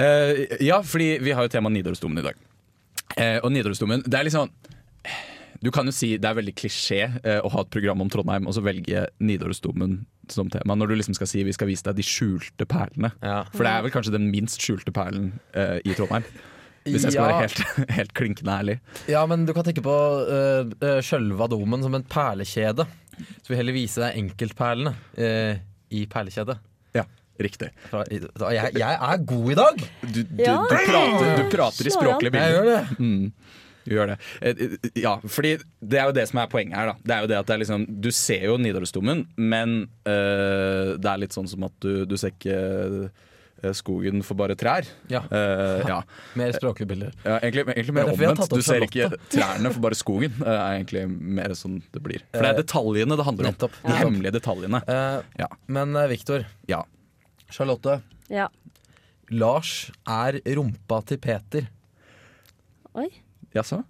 [0.00, 2.36] Eh, ja, fordi vi har jo tema Nidarosdomen i dag.
[3.18, 4.48] Uh, og Nidarosdomen, det er litt sånn
[5.60, 8.46] Du kan jo si det er veldig klisjé uh, å ha et program om Trondheim
[8.48, 9.98] og så velge Nidarosdomen
[10.30, 13.10] som tema, når du liksom skal si vi skal vise deg de skjulte perlene.
[13.20, 13.42] ja.
[13.52, 15.32] For det er vel kanskje den minst skjulte perlen
[15.84, 16.24] i Trondheim.
[16.86, 17.28] Hvis jeg skal Ja.
[17.28, 18.78] være helt, helt klinkende ærlig.
[19.08, 19.92] ja, men du kan tenke på
[20.24, 22.86] uh, uh, sjølva domen som en perlekjede.
[23.44, 25.58] Så vi heller vise deg enkeltperlene uh,
[25.92, 26.56] i perlekjedet.
[26.96, 27.04] Ja,
[27.42, 27.68] riktig.
[27.90, 29.82] Fra- Jeg, jeg er god i dag!
[30.08, 30.56] Du, du, Ja.
[30.62, 32.48] du, prater, du prater i språklige bilder.
[32.48, 32.98] Jeg gjør det.
[32.98, 33.32] Mm,
[33.84, 34.18] du gjør det.
[34.40, 35.52] Eh, eh, Ja, fordi
[35.84, 36.86] det er jo det som er poenget her.
[36.94, 40.96] da Det er jo det at det er liksom Du ser jo Nidarosdomen, men øh,
[41.00, 43.26] det er litt sånn som at du, du ser ikke eh,
[43.76, 44.86] skogen for bare trær.
[45.12, 45.20] Ja.
[45.30, 45.98] Uh, ja.
[46.40, 47.14] Mer språklige bilder.
[47.24, 48.44] ja egentlig, egentlig mer er omvendt.
[48.52, 50.34] Du ser ikke trærne for bare skogen.
[50.40, 51.04] Det er egentlig
[51.40, 52.24] mer sånn det blir.
[52.32, 53.56] For det er detaljene det handler om.
[53.56, 53.80] Nettopp.
[53.86, 54.82] De hemmelige detaljene.
[54.88, 55.50] Uh, Ja.
[55.70, 56.82] Men uh, Viktor, Ja.
[57.50, 57.98] Charlotte.
[58.30, 58.46] Ja.
[59.30, 61.66] Lars er rumpa til Peter.
[62.98, 63.08] Oi.
[63.54, 63.80] Jaså?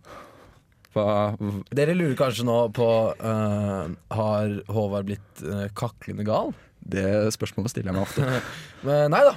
[0.90, 1.37] Hva
[1.70, 3.85] Dere lurer kanskje nå på uh,
[4.16, 6.50] Har Håvard blitt eh, kaklende gal?
[6.80, 7.04] Det
[7.37, 8.40] spørsmålet stiller jeg meg ofte.
[8.88, 9.37] Men nei da.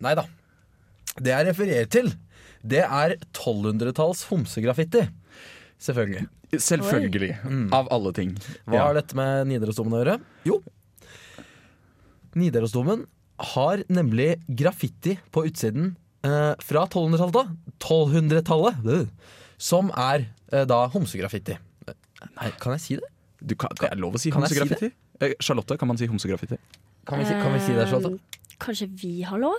[0.00, 0.24] Nei da.
[1.20, 2.12] Det jeg refererer til,
[2.64, 5.06] det er 1200-talls homsegraffiti.
[5.80, 6.26] Selvfølgelig.
[6.60, 7.32] Selvfølgelig.
[7.76, 8.34] Av alle ting.
[8.66, 8.84] Hva Ja.
[8.88, 10.16] har dette med Nidarosdomen å gjøre?
[10.48, 10.60] Jo,
[12.38, 13.06] Nidarosdomen
[13.54, 15.94] har nemlig graffiti på utsiden
[16.26, 17.54] eh, fra 1200-tallet.
[17.80, 19.06] 1200-tallet øh,
[19.60, 21.56] som er eh, da homsegraffiti.
[22.36, 23.08] Nei, kan jeg si det?
[23.40, 24.90] Du kan, det er lov å si homsegraffiti.
[24.92, 25.24] si?
[25.24, 26.58] Eh, Charlotte, kan man si homsegraffiti?
[27.08, 28.20] Kan vi si, kan vi si det, Charlotte?
[28.20, 29.56] Eh, Kanskje vi har lov?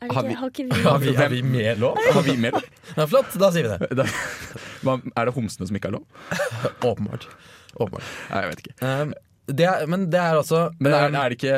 [0.00, 1.96] Er det Har ikke, vi- har ikke vi Har vi, har vi mer lov?
[2.14, 2.58] Har vi mer?
[2.96, 3.96] Ja, flott, da sier vi det.
[3.98, 6.04] Da- Er det homsene som ikke har lov?
[6.92, 7.26] Åpenbart.
[7.78, 8.12] Åpenbart.
[8.30, 8.76] Nei, jeg vet ikke.
[8.84, 9.16] Um,
[9.48, 11.52] det er, men det er altså Men er, er det ikke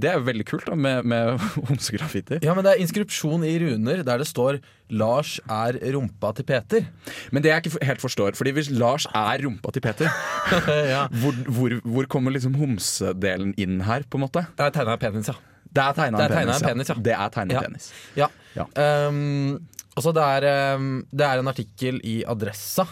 [0.00, 1.34] Det er jo veldig kult da med, med
[1.68, 2.38] homsegraffiti.
[2.40, 6.86] Ja, men det er inskripsjon i runer der det står 'Lars er rumpa til Peter'.
[7.32, 10.08] Men det jeg ikke helt forstår, Fordi hvis Lars er rumpa til Peter,
[10.88, 11.06] ja.
[11.08, 14.46] hvor, hvor, hvor kommer liksom homsedelen inn her, på en måte?
[14.58, 15.34] Jeg tegna penis, ja.
[15.74, 16.60] Det er tegna en penis.
[16.62, 16.94] en penis, ja.
[17.10, 17.60] Det er tegna Ja.
[17.64, 17.92] en penis.
[18.16, 18.28] ja.
[18.54, 18.66] Ja.
[19.08, 19.58] Um,
[19.98, 22.84] også det, er, um, det er en artikkel i Adressa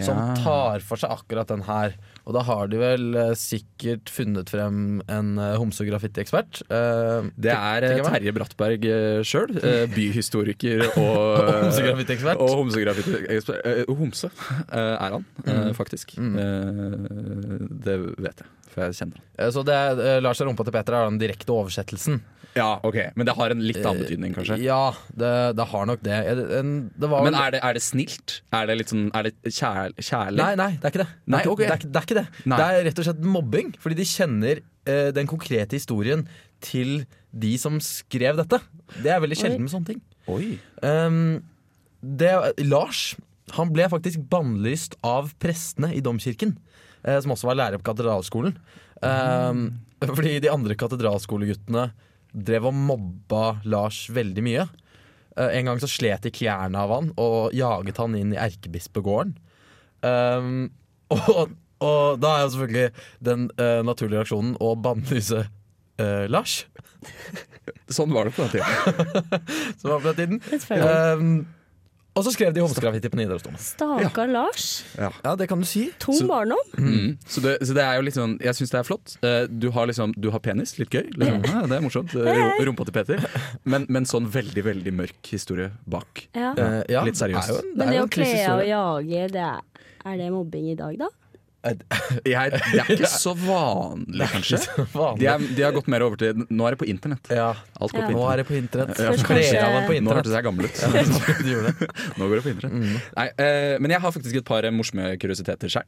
[0.00, 1.96] som tar for seg akkurat den her.
[2.24, 6.60] Og da har de vel uh, sikkert funnet frem en uh, homsegraffitiekspert.
[6.70, 9.50] Uh, Det er eh, Terje Brattberg uh, sjøl,
[9.96, 12.38] byhistoriker og homsegraffitiekspert.
[12.40, 13.66] Og homsegraffitiekspert.
[13.66, 15.74] Eh, homse eh, er han, eh, Mm.
[15.76, 16.14] faktisk.
[16.22, 16.38] Mm.
[16.38, 19.24] Eh, det vet jeg, for jeg kjenner han.
[19.38, 22.20] Eh, Så det er, eh, Lars og rumpa til Peter er den direkte oversettelsen.
[22.56, 24.56] Ja, ok, Men det har en litt annen Eh, betydning, kanskje?
[24.58, 26.16] Ja, det, det har nok det.
[26.98, 28.40] Det- var Men er det, er det snilt?
[28.52, 30.36] Er det litt sånn Er det kjær, kjærlig?
[30.42, 31.06] Nei, nei, det er ikke det.
[31.06, 31.58] Det Nei, er, ikke, ok.
[31.62, 32.26] det, er, det er ikke det.
[32.50, 32.56] Nei.
[32.58, 33.70] Det er rett og slett mobbing.
[33.78, 36.26] Fordi de kjenner eh, den konkrete historien
[36.60, 38.58] til de som skrev dette.
[39.00, 40.00] Det er veldig sjelden med sånne ting.
[40.26, 40.58] Oi.
[40.82, 41.44] Um,
[42.02, 42.32] det,
[42.66, 43.14] Lars
[43.54, 46.56] han ble faktisk bannlyst av prestene i domkirken,
[47.00, 48.56] som også var lærer på katedralskolen.
[49.00, 51.86] Um, Fordi de andre katedralskoleguttene
[52.32, 54.66] drev og mobba Lars veldig mye.
[55.36, 59.36] Eh, en gang så slet de klærne av han og jaget han inn i erkebispegården.
[60.00, 60.70] Um,
[61.12, 61.52] og,
[61.84, 65.44] og da er jo selvfølgelig den eh, naturlige reaksjonen å bannlyse
[66.00, 66.62] eh, Lars.
[67.90, 69.24] Sånn var det på den tiden.
[69.80, 70.80] sånn var det på den tiden.
[70.80, 71.32] Um,
[72.16, 73.58] og så skrev de homsegraffiti på Nidarosdomen.
[73.62, 74.84] Stakkar Lars.
[74.98, 75.90] Ja, det kan du si.
[76.02, 76.58] To Så- barndom.
[76.78, 77.18] Mm.
[77.26, 79.16] Så, det, så det er jo litt sånn Jeg syns det er flott.
[79.22, 81.06] Eh, Du har liksom Du har penis, litt gøy.
[81.16, 81.44] Liksom.
[81.46, 82.14] Ja, det er morsomt.
[82.14, 83.24] Eh, Rumpa til Peter.
[83.64, 86.26] Men, men sånn veldig, veldig mørk historie bak.
[86.34, 86.52] Ja.
[86.56, 87.48] Eh, Litt seriøst.
[87.48, 89.60] det er en- det Men det å kle av og jage, det er,
[90.04, 91.08] er det mobbing i dag, da?
[91.60, 91.80] Jeg,
[92.24, 92.32] det
[92.80, 94.58] er ikke så vanlig, kanskje.
[94.94, 95.20] Vanlig.
[95.20, 97.28] De, er, de har gått mer over til Nå er det på internett.
[97.36, 98.06] Ja, Alt går Ja.
[98.08, 98.96] på nå er det på internett.
[98.96, 100.16] Ja, kanskje- av på Nå internett.
[100.22, 100.76] hørtes jeg gammel ut.
[102.20, 103.04] Nå går det på internett.
[103.16, 105.84] Nei, eh, men jeg har faktisk et par morsomme kuriositeter sjøl.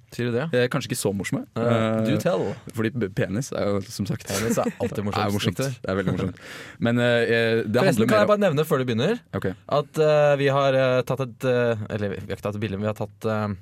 [0.53, 1.47] Eh, kanskje ikke så morsomme.
[1.57, 2.45] Uh, Eh, do tell.
[2.77, 5.25] fordi penis er jo som sagt Penis er alltid morsomt.
[5.25, 5.57] er morsomt.
[5.63, 6.37] Det er veldig morsomt.
[6.85, 9.55] Men eh, det Forresten handler kan jeg bare nevne før du begynner okay.
[9.73, 12.87] at uh, vi har uh, tatt et Eller vi har ikke tatt et bilde, men
[12.87, 13.57] vi har tatt en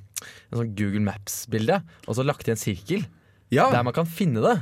[0.58, 3.04] sånn Google Maps-bilde og så lagt i en sirkel
[3.50, 3.66] ja.
[3.72, 4.56] der man kan finne det.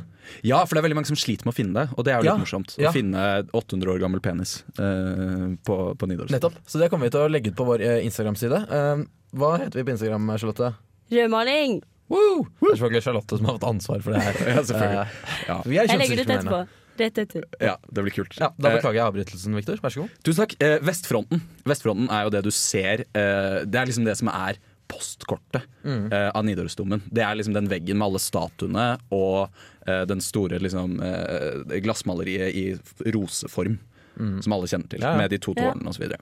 [0.49, 2.19] ja, for det er veldig mange som sliter med å finne det, og det er
[2.19, 2.75] jo litt Ja, morsomt.
[2.81, 2.89] ja.
[2.89, 6.33] Å finne 800 år gammel penis eh, på, på Nidaros.
[6.33, 6.57] Nettopp.
[6.67, 8.63] Så det kommer vi til å legge ut på vår eh, Instagram-side.
[8.69, 9.05] Eh,
[9.39, 10.73] hva heter vi på Instagram, Charlotte?
[11.13, 11.79] Rødmaling!
[12.09, 12.47] Woo!
[12.61, 14.39] Det er selvfølgelig Charlotte som har fått ansvar for det her.
[14.57, 15.01] Ja, selvfølgelig.
[15.01, 15.57] Eh, Ja.
[15.61, 16.61] er Jeg legger det ut etterpå.
[16.99, 17.45] Rett etter.
[17.63, 18.33] ja, det blir kult.
[18.41, 19.77] Ja, da Eh, beklager jeg avbrytelsen, Victor.
[19.85, 20.17] Vær så god.
[20.27, 20.57] Tusen takk.
[20.83, 21.45] Vestfronten.
[21.69, 26.13] Vestfronten er jo det du ser Det er liksom det som er postkortet mm.
[26.13, 27.03] eh, av Nidarosdomen.
[27.13, 29.49] Det er liksom den veggen med alle statuene og
[29.87, 33.79] eh, den store liksom, eh, glassmaleriet i roseform.
[34.19, 34.41] Mm.
[34.43, 35.13] Som alle kjenner til, ja.
[35.15, 35.93] med de to tårnene ja.
[35.93, 36.15] osv.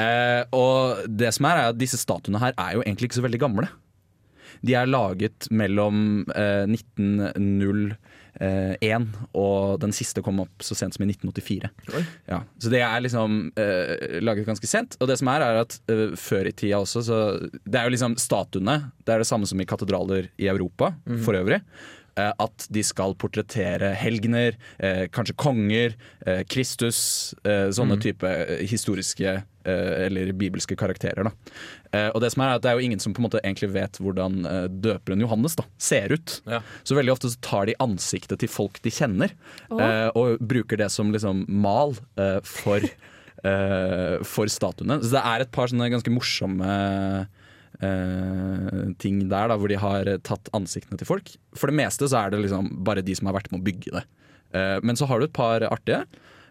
[0.00, 3.26] Eh, og det som er, er at disse statuene her er jo egentlig ikke så
[3.28, 3.68] veldig gamle.
[4.66, 7.94] De er laget mellom eh, 1900
[8.40, 9.04] Eh, én,
[9.36, 11.68] og den siste kom opp så sent som i 1984.
[12.30, 14.96] Ja, så det er liksom eh, laget ganske sent.
[14.96, 17.18] Og det som er, er at eh, før i tida også, så
[17.50, 18.78] Det er jo liksom statuene.
[19.04, 21.20] Det er det samme som i katedraler i Europa mm.
[21.26, 21.60] for øvrig.
[22.20, 27.34] Eh, at de skal portrettere helgener, eh, kanskje konger, eh, Kristus.
[27.44, 31.28] Eh, sånne type eh, historiske eh, eller bibelske karakterer.
[31.28, 31.32] Da.
[31.92, 33.72] Eh, og det som er, at det er jo ingen som på en måte egentlig
[33.74, 36.40] vet hvordan eh, døperen Johannes da, ser ut.
[36.50, 36.62] Ja.
[36.84, 39.34] Så veldig ofte så tar de ansiktet til folk de kjenner,
[39.70, 42.86] eh, og bruker det som liksom mal eh, for,
[43.50, 45.00] eh, for statuene.
[45.02, 46.74] Så det er et par sånne ganske morsomme
[47.84, 51.32] eh, ting der, da, hvor de har tatt ansiktene til folk.
[51.58, 53.94] For det meste så er det liksom bare de som har vært med å bygge
[53.98, 54.04] det.
[54.56, 56.04] Eh, men så har du et par artige.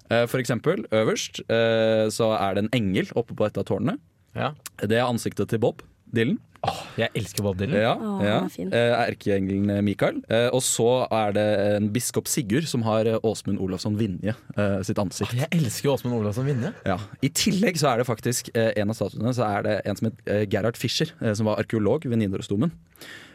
[0.10, 4.00] Eh, for eksempel øverst eh, så er det en engel oppe på et av tårnene.
[4.38, 4.54] Ja.
[4.82, 5.84] Det er ansiktet til Bob
[6.16, 6.40] Dylan.
[7.00, 7.78] Jeg elsker Bob Dylan.
[7.80, 8.40] Ja, oh, ja.
[8.66, 10.20] Eh, Erkeengelen Mikael.
[10.28, 11.46] Eh, og så er det
[11.78, 15.38] en biskop Sigurd som har eh, Åsmund Olavsson Vinje eh, sitt ansikt.
[15.40, 16.74] Jeg elsker Åsmund Olavsson Vinje.
[16.90, 16.98] Ja.
[17.24, 20.10] I tillegg så er det faktisk eh, en av statuene Så er det en som
[20.10, 22.76] het eh, Gerhard Fischer, eh, som var arkeolog ved Nidarosdomen.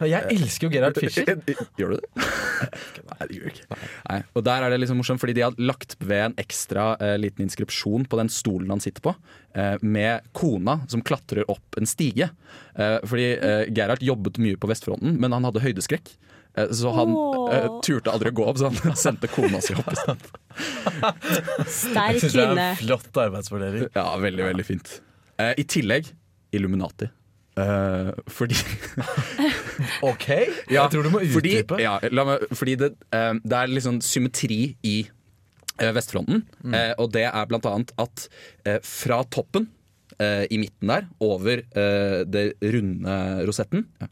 [0.05, 1.39] Jeg elsker jo Gerhard Fischer.
[1.81, 2.29] Gjør du det?
[3.09, 3.79] Nei, det gjør jeg ikke.
[4.11, 4.21] Nei.
[4.37, 7.47] Og der er det liksom morsomt, fordi de har lagt ved en ekstra eh, liten
[7.47, 9.15] inskripsjon på den stolen han sitter på,
[9.57, 12.31] eh, med kona som klatrer opp en stige.
[12.75, 16.13] Eh, fordi eh, Gerhard jobbet mye på Vestfronten, men han hadde høydeskrekk.
[16.59, 17.49] Eh, Så han oh.
[17.51, 20.31] uh, turte aldri å gå opp, så han sendte kona si opp i stedet.
[21.67, 23.91] Sterk Jeg synes det er en flott arbeidsfordeling.
[23.95, 24.97] Ja, veldig, veldig fint.
[25.41, 26.15] Uh, I tillegg
[26.55, 27.11] Illuminati.
[27.55, 28.57] Uh, fordi
[30.11, 30.25] Ok,
[30.67, 34.59] Ja, jeg tror du må fordi, ja, la meg, fordi det, det er liksom symmetri
[34.83, 34.97] i
[35.75, 36.45] Vestfronten.
[36.63, 36.75] Mm.
[36.75, 38.29] Eh, og det er blant annet at
[38.67, 39.67] eh, fra toppen,
[40.23, 43.17] eh, i midten der, over eh, det runde
[43.49, 44.09] rosetten, ja,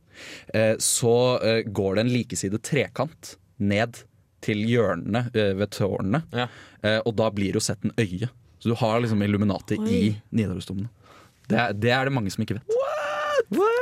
[0.54, 4.02] eh, så eh, går det en likesidet trekant ned
[4.42, 6.24] til hjørnene eh, ved tårnene.
[6.34, 6.48] Ja.
[6.82, 8.30] Eh, og da blir rosetten øye.
[8.62, 10.10] Så du har liksom Illuminati i Oi.
[10.38, 10.88] Nidarosdomen.
[11.50, 12.74] Det er, det er det mange som ikke vet.
[12.78, 13.48] What?
[13.58, 13.78] What?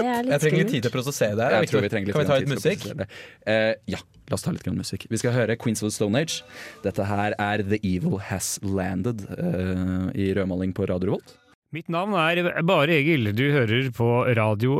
[0.00, 1.44] Jeg trenger litt tid til å prosessere det.
[1.44, 3.12] her, Jeg tror vi litt kan vi ta litt tid til å musikk?
[3.46, 4.00] Eh, ja,
[4.30, 5.06] la oss ta litt grann musikk.
[5.12, 6.40] Vi skal høre Queens of the Stone Age.
[6.82, 11.36] Dette her er The Evil Has Landed eh, i rødmaling på Radio Revolt.
[11.74, 13.32] Mitt navn er Bare Egil.
[13.34, 14.06] Du hører på
[14.38, 14.76] radio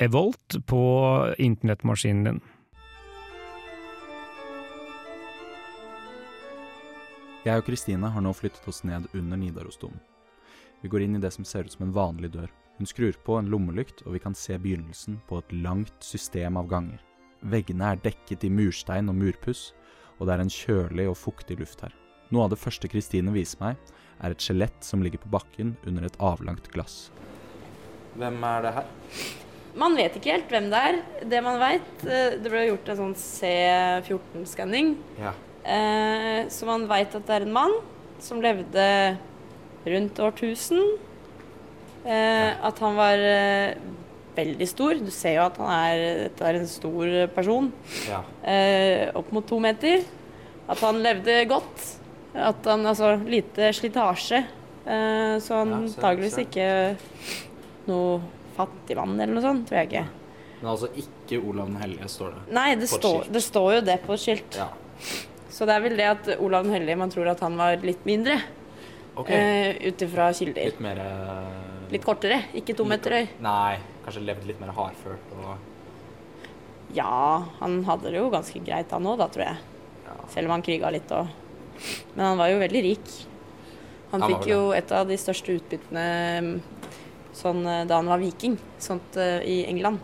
[0.00, 0.78] Revolt på
[1.44, 2.38] internettmaskinen din.
[7.44, 10.00] Jeg og Kristine har nå flyttet oss ned under Nidarosdomen.
[10.80, 12.48] Vi går inn i det som ser ut som en vanlig dør.
[12.78, 16.72] Hun skrur på en lommelykt, og vi kan se begynnelsen på et langt system av
[16.72, 17.04] ganger.
[17.44, 19.74] Veggene er dekket i murstein og murpuss,
[20.16, 21.92] og det er en kjølig og fuktig luft her.
[22.32, 23.76] Noe av det første Kristine viser meg,
[24.22, 27.08] er et skjelett som ligger på bakken under et avlangt glass.
[28.18, 28.88] Hvem er det her?
[29.78, 31.00] Man vet ikke helt hvem det er.
[31.30, 34.96] Det man veit, det ble gjort en sånn C14-skanning.
[35.20, 35.34] Ja.
[35.68, 37.76] Eh, så man veit at det er en mann
[38.22, 38.88] som levde
[39.86, 40.82] rundt årtusen.
[42.08, 43.76] Eh, at han var eh,
[44.38, 44.98] veldig stor.
[45.02, 47.70] Du ser jo at han er, dette er en stor person.
[48.08, 48.22] Ja.
[48.42, 50.04] Eh, opp mot to meter.
[50.68, 51.86] At han levde godt.
[52.38, 54.44] At han altså lite slitasje.
[54.86, 56.68] Eh, så Ja, antageligvis ikke
[57.88, 58.20] noe
[58.56, 60.04] fattig vann eller noe sånt, tror jeg ikke.
[60.58, 62.44] Men altså ikke Olav den hellige, står det.
[62.56, 64.58] Nei, det, stå, står, det står jo det på et skilt.
[64.58, 64.68] Ja.
[65.54, 68.04] Så det er vel det at Olav den hellige, man tror at han var litt
[68.08, 68.38] mindre.
[69.18, 69.30] Ok.
[69.34, 70.70] Eh, Ut ifra kilder.
[70.70, 73.26] Litt mer eh, Litt kortere, ikke to meter høy.
[73.40, 79.08] Nei, kanskje levd litt mer hardført og Ja, han hadde det jo ganske greit han
[79.08, 79.56] òg, da, tror jeg.
[80.32, 81.28] Selv om han kriga litt og
[82.14, 83.10] Men han var jo veldig rik.
[84.10, 86.04] Han Han fikk jo et av de største utbyttene
[86.40, 86.62] mm,
[87.36, 89.98] sånn eh, da han var viking, sånt eh, i England.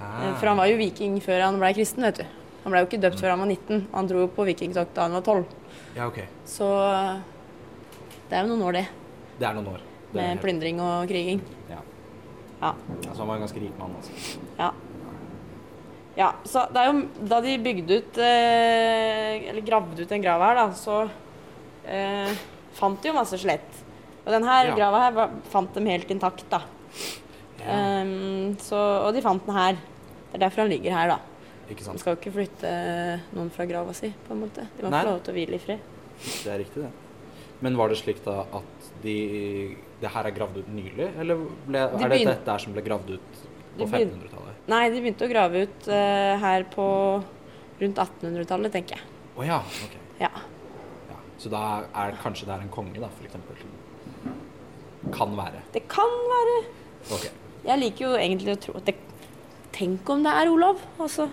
[0.00, 0.24] Ah.
[0.24, 2.24] Eh, For han var jo viking før han ble kristen, vet du.
[2.64, 3.84] Han ble jo ikke døpt før han var 19.
[3.92, 5.44] Han dro jo på vikingtokt da han var 12.
[5.96, 6.18] Ja, OK.
[6.48, 6.66] Så
[8.30, 8.86] det er jo noen år, det.
[9.38, 9.84] Det er noen år.
[9.84, 11.40] Er Med helt- plyndring og kriging.
[11.70, 11.78] Ja.
[12.62, 12.72] Ja.
[12.72, 14.40] Altså, han var en ganske rik mann, altså.
[14.58, 14.70] Ja.
[16.16, 20.40] Ja, så det er jo da de bygde ut eh, Eller gravde ut en grav
[20.46, 21.02] her, da, så
[21.84, 22.32] eh,
[22.78, 23.82] fant de jo masse skjelett.
[24.24, 24.76] Og denne her Ja.
[24.78, 26.62] grava her var, fant dem helt intakt, da.
[27.66, 29.78] Ehm, så, og de fant den her.
[30.30, 31.18] Det er derfor han ligger her, da.
[31.70, 31.98] Ikke sant.
[31.98, 32.72] De skal jo ikke flytte
[33.34, 34.66] noen fra grava si, på en måte.
[34.76, 35.02] De må Nei.
[35.02, 35.80] få lov til å hvile i fred.
[36.22, 36.92] Det er riktig, det.
[37.64, 39.14] Men var det slik da at de
[40.00, 43.14] Det her er gravd ut nylig, eller ble, De er det dette som ble gravd
[43.16, 43.38] ut
[43.78, 44.55] på 1500-tallet?
[44.66, 46.86] Nei, de begynte å grave ut uh, her på
[47.78, 49.10] rundt 1800-tallet, tenker jeg.
[49.36, 49.96] Å ja, ok.
[50.18, 50.30] Ja.
[51.10, 51.18] Ja.
[51.38, 51.60] Så da
[51.94, 53.60] er kanskje det er en konge, da, for eksempel.
[55.14, 55.62] Kan være.
[55.74, 56.56] Det kan være
[57.14, 57.28] Ok.
[57.66, 58.96] Jeg liker jo egentlig å tro at det
[59.76, 61.26] Tenk om det er Olav, altså.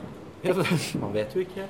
[0.44, 0.52] Ja,
[1.00, 1.64] man vet jo ikke.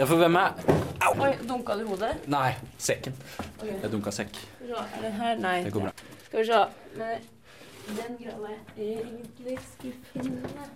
[0.00, 0.79] Ja, for hvem er
[1.10, 2.12] Oi, dunka du hodet?
[2.30, 3.16] Nei, sekken.
[3.58, 3.74] Okay.
[3.82, 4.36] Jeg dunka sekk.
[4.62, 5.40] Er det her?
[5.42, 5.56] Nei.
[5.66, 5.92] Det går bra.
[6.26, 6.60] Skal vi se.
[7.00, 10.66] Men den grava jeg egentlig skulle finne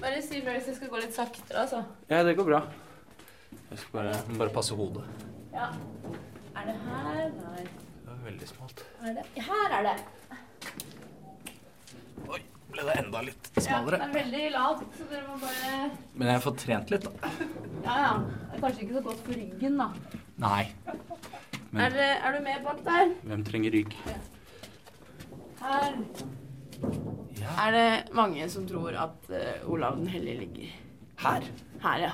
[0.00, 1.82] Bare si ifra hvis jeg skal gå litt saktere, altså.
[2.08, 2.62] Ja, det går bra.
[3.70, 5.04] Jeg skal bare, bare passe hodet.
[5.52, 5.68] Ja.
[6.54, 7.22] Er det her?
[7.42, 7.64] Nei.
[7.66, 8.84] Det var veldig smalt.
[9.04, 9.28] Er det?
[9.44, 9.98] Her er det.
[12.74, 16.34] Ble det enda litt Ja, det er veldig lavt, så dere må bare Men jeg
[16.34, 17.32] har fått trent litt, da.
[17.84, 18.12] Ja, ja.
[18.24, 19.88] Det er kanskje ikke så godt for ryggen, da.
[20.42, 20.62] Nei.
[21.74, 23.12] Men Er, er du med bak der?
[23.28, 23.94] hvem trenger rygg?
[25.64, 25.94] Her.
[27.64, 30.74] Er det mange som tror at uh, Olav den hellige ligger
[31.24, 31.46] Her?
[31.84, 32.12] her, ja.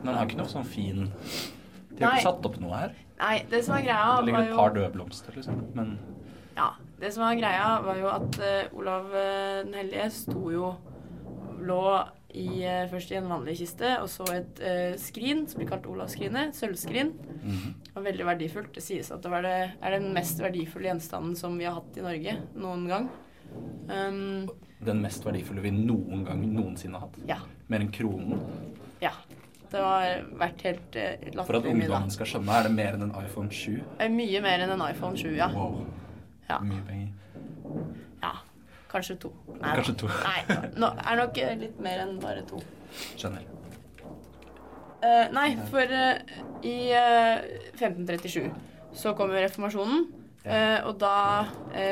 [0.00, 2.20] Men det er ikke noe sånn fin De har Nei.
[2.20, 2.94] ikke satt opp noe her.
[3.20, 5.58] Nei, det som er greia, Det ligger et par døde blomster, liksom.
[5.76, 5.98] Men
[6.60, 10.74] Ja, det som var greia, var jo at uh, Olav eh, den hellige sto jo
[11.60, 11.80] Lå
[12.36, 15.88] i, uh, først i en vanlig kiste, og så et uh, skrin som blir kalt
[15.88, 16.54] Olavsskrinet.
[16.56, 17.14] Sølvskrin.
[17.40, 18.74] Mm Det var veldig verdifullt.
[18.76, 21.96] Det sies at det var det, er den mest verdifulle gjenstanden som vi har hatt
[21.96, 23.08] i Norge noen gang.
[23.90, 24.48] Um,
[24.84, 27.18] den mest verdifulle vi noen gang noensinne har hatt.
[27.28, 27.40] Ja.
[27.72, 28.44] Mer enn kronen.
[29.00, 29.16] ja.
[29.70, 31.74] Det har vært helt uh, For at latterlig mye, da.
[31.86, 33.76] ungdommen skal skjønne, er det mer enn en iPhone 7.
[33.76, 35.46] Det er Mye mer enn en iPhone 7, ja.
[35.54, 35.84] Wow.
[36.50, 36.58] Ja.
[36.66, 37.10] Mye penger.
[38.22, 38.36] ja.
[38.90, 39.30] Kanskje to.
[39.60, 40.10] Nei, Kanskje to.
[40.10, 42.58] Nei, nå er nok eh, litt mer enn bare to.
[43.14, 43.46] Skjønner.
[45.00, 46.18] Uh, nei, for uh,
[46.66, 47.38] i uh,
[47.78, 48.50] 1537
[48.92, 50.08] så kom jo reformasjonen.
[50.88, 51.44] og da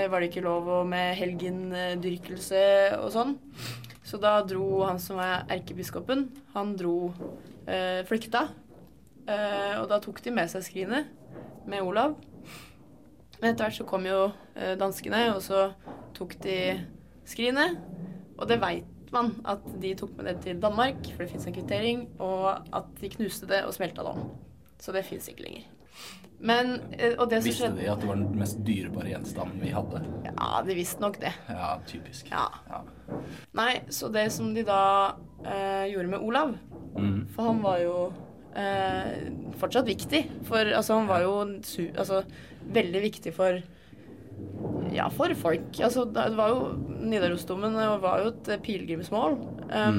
[0.09, 2.63] var det ikke lov å med helgendyrkelse
[2.97, 3.35] og sånn.
[4.03, 7.13] Så da dro han som var erkebiskopen, han dro
[8.09, 8.47] flykta.
[9.29, 11.13] Og da tok de med seg skrinet
[11.69, 12.17] med Olav.
[13.41, 15.69] Men etter hvert så kom jo eh, danskene, og så
[16.17, 16.59] tok de
[17.29, 17.79] skrinet.
[18.39, 21.57] Og det veit man at de tok med det til Danmark, for det fins en
[21.57, 24.31] kvittering, og at de knuste det og smelta det om.
[24.79, 25.67] Så det fins ikke lenger.
[26.39, 29.73] Men, eh, og det Visste skjedde de at det var den mest dyrebare gjenstanden vi
[29.75, 30.05] hadde?
[30.29, 31.33] Ja, de visste nok det.
[31.51, 32.31] Ja, typisk.
[32.31, 32.47] Ja.
[32.71, 32.85] Ja.
[33.59, 34.83] Nei, så det som de da
[35.43, 36.55] eh, gjorde med Olav
[36.99, 37.27] Mm.
[37.31, 37.97] For han var jo
[38.59, 39.29] eh,
[39.61, 40.25] fortsatt viktig.
[40.49, 41.35] For altså, han var jo
[41.95, 42.23] altså,
[42.75, 43.61] veldig viktig for
[44.95, 45.81] ja, for folk.
[45.85, 46.61] Altså, det var jo
[47.09, 49.35] Nidarosdomen var jo et eh, pilegrimsmål.
[49.71, 49.99] Um,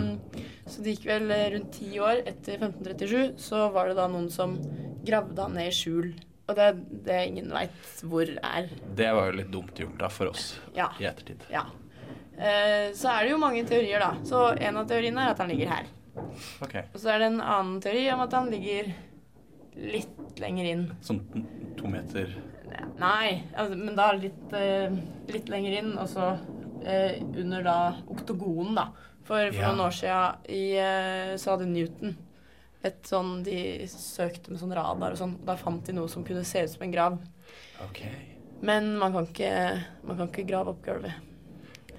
[0.69, 4.29] Så det gikk vel eh, rundt ti år etter 1537, så var det da noen
[4.33, 4.55] som
[5.05, 6.11] gravde han ned i skjul.
[6.49, 6.69] Og det
[7.05, 8.69] det ingen veit hvor er.
[8.97, 10.89] Det var jo litt dumt gjort da for oss Ja.
[10.99, 11.45] i ettertid.
[11.53, 11.67] ja.
[12.39, 14.13] Uh, så er det jo mange teorier, da.
[14.23, 15.89] Så en av teoriene er at han ligger her.
[16.63, 16.85] Okay.
[16.93, 18.93] Og så er det en annen teori om at han ligger
[19.75, 20.85] litt lenger inn.
[21.03, 21.19] Sånn
[21.79, 22.31] to meter
[22.99, 24.89] Nei, altså, men da litt, eh,
[25.31, 26.39] litt lenger inn, og så
[26.85, 27.77] eh, under da
[28.09, 28.87] oktogonen, da.
[29.23, 29.69] For, for Ja.
[29.71, 32.15] noen år siden i, eh, så hadde Newton
[32.83, 35.35] et sånn De søkte med sånn radar og sånn.
[35.45, 37.17] Da fant de noe som kunne se ut som en grav.
[37.89, 38.11] Okay.
[38.61, 41.13] Men man kan ikke, man kan ikke grave opp gulvet.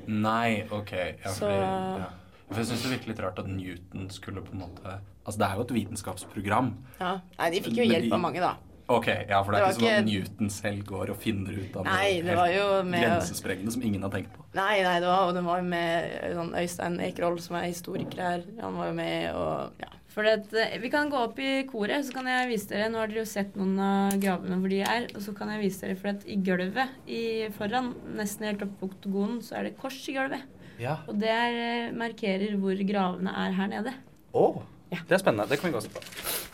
[0.09, 0.93] Nei, ok.
[1.25, 2.07] Ja, Så- fordi, ja.
[2.49, 5.47] For jeg syns det virker litt rart at Newton skulle på en måte Altså, det
[5.51, 6.75] er jo et vitenskapsprogram.
[6.99, 7.21] Ja.
[7.39, 8.55] Nei, de fikk jo hjelp de- av mange, da.
[8.91, 11.53] Ok, ja, for det er Det ikke sånn at ikke- Newton selv går og finner
[11.55, 14.43] ut av Nei, det helt med- grensesprengende som ingen har tenkt på.
[14.55, 18.17] Nei, nei, det var, og det var jo med sånn Øystein Ekerhold, som er historiker
[18.19, 18.43] her.
[18.61, 19.87] Han var jo med, og ja.
[20.11, 22.99] For det, eh, vi kan gå opp i koret, så kan jeg vise dere Nå
[22.99, 25.07] har dere jo sett noen av gravene hvor de er.
[25.15, 28.81] Og så kan jeg vise dere, for at i gulvet i foran, nesten helt opp
[28.81, 30.43] på oktogonen, så er det kors i gulvet.
[30.81, 30.97] Ja.
[31.07, 33.95] Og det er, eh, markerer hvor gravene er her nede.
[34.35, 35.49] Å, det er spennende.
[35.49, 36.50] Det kan vi gå og se på.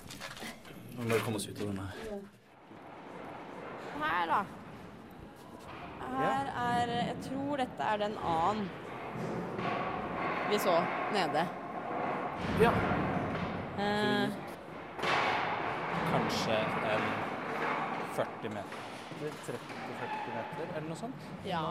[0.96, 1.87] Nå må vi komme oss ut av denne.
[4.00, 4.40] Her, da.
[6.16, 8.68] Her er Jeg tror dette er den annen
[10.50, 10.76] vi så
[11.12, 11.42] nede.
[12.62, 12.70] Ja.
[13.82, 14.28] Eh,
[16.12, 16.59] Kanskje
[16.92, 17.06] en
[18.14, 18.85] 40 meter.
[19.16, 21.26] 30-40 meter, eller noe sånt.
[21.44, 21.64] ja.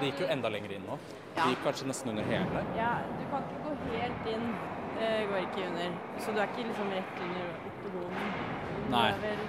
[0.00, 0.96] Det gikk jo enda lenger inn nå.
[1.36, 1.44] Ja.
[1.44, 2.62] Det gikk kanskje nesten under hele.
[2.76, 2.88] Ja,
[3.20, 4.48] du kan ikke gå helt inn.
[5.00, 5.94] Det går ikke under.
[6.20, 8.32] Så du er ikke liksom rett under oktogonen.
[8.86, 9.06] Du Nei.
[9.10, 9.46] er vel-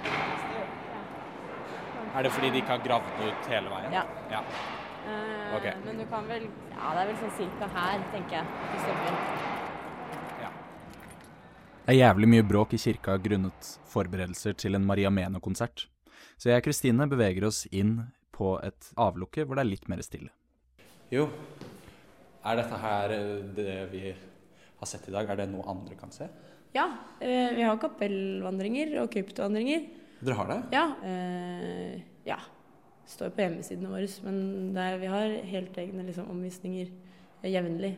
[2.12, 3.92] Er det fordi de ikke har gravd ut hele veien?
[3.92, 4.02] Ja.
[4.30, 4.40] ja.
[5.08, 5.72] Eh, okay.
[5.84, 8.46] Men du kan vel Ja, det er vel sånn cirka her, tenker jeg.
[8.72, 9.50] Det stemmer.
[11.82, 15.88] Det er jævlig mye bråk i kirka grunnet forberedelser til en Maria Meno-konsert.
[16.38, 17.96] Så jeg og Kristine beveger oss inn
[18.30, 20.30] på et avlukke hvor det er litt mer stille.
[21.10, 21.26] Jo.
[22.46, 24.14] Er dette her eh, det vi
[24.82, 26.26] har sett i dag, er det noe andre kan se?
[26.74, 26.86] Ja,
[27.20, 29.86] eh, vi har kapellvandringer og kryptovandringer.
[30.22, 30.58] Dere har det?
[30.74, 30.84] Ja.
[31.04, 32.38] Eh, ja.
[33.12, 36.88] Står på hjemmesidene våre, men er, vi har helt egne liksom, omvisninger
[37.44, 37.96] jevnlig.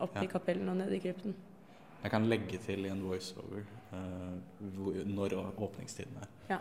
[0.00, 0.24] Opp Ja.
[0.24, 1.34] i kapellen og ned i krypten.
[2.02, 6.30] Jeg kan legge til i en voiceover når åpningstiden er.
[6.50, 6.58] Ja.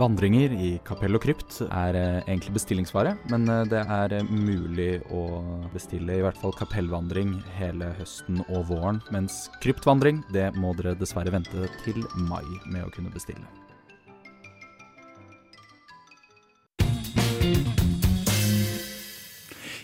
[0.00, 5.02] Vandringer i kapell og krypt er eh, egentlig bestillingsvare, men eh, det er eh, mulig
[5.12, 5.42] å
[5.74, 11.34] bestille i hvert fall kapellvandring hele høsten og våren, mens kryptvandring det må dere dessverre
[11.34, 13.44] vente til mai med å kunne bestille.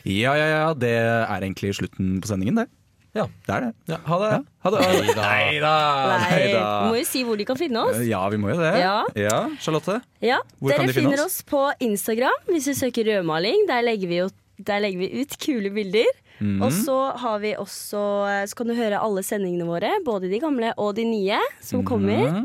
[0.05, 2.68] Ja, ja, ja, det er egentlig slutten på sendingen, det.
[3.14, 3.24] Ja.
[3.46, 3.70] Det er det.
[3.92, 4.31] Ja, ha det.
[4.64, 4.81] Ha det.
[5.14, 5.72] Nei da.
[6.18, 6.59] Nei, du
[6.90, 8.00] må jo si hvor de kan finne oss.
[8.09, 8.72] Ja, vi må jo det.
[8.83, 9.38] Ja.
[9.62, 10.00] Charlotte?
[10.24, 11.37] Ja, Hvor kan de finne finner oss?
[11.46, 13.68] på Instagram hvis du søker rødmaling.
[13.70, 16.11] Der legger vi, jo, der legger vi ut kule bilder.
[16.42, 16.59] Mm.
[16.66, 18.00] Og så har vi også
[18.50, 22.42] Så kan du høre alle sendingene våre, både de gamle og de nye, som kommer.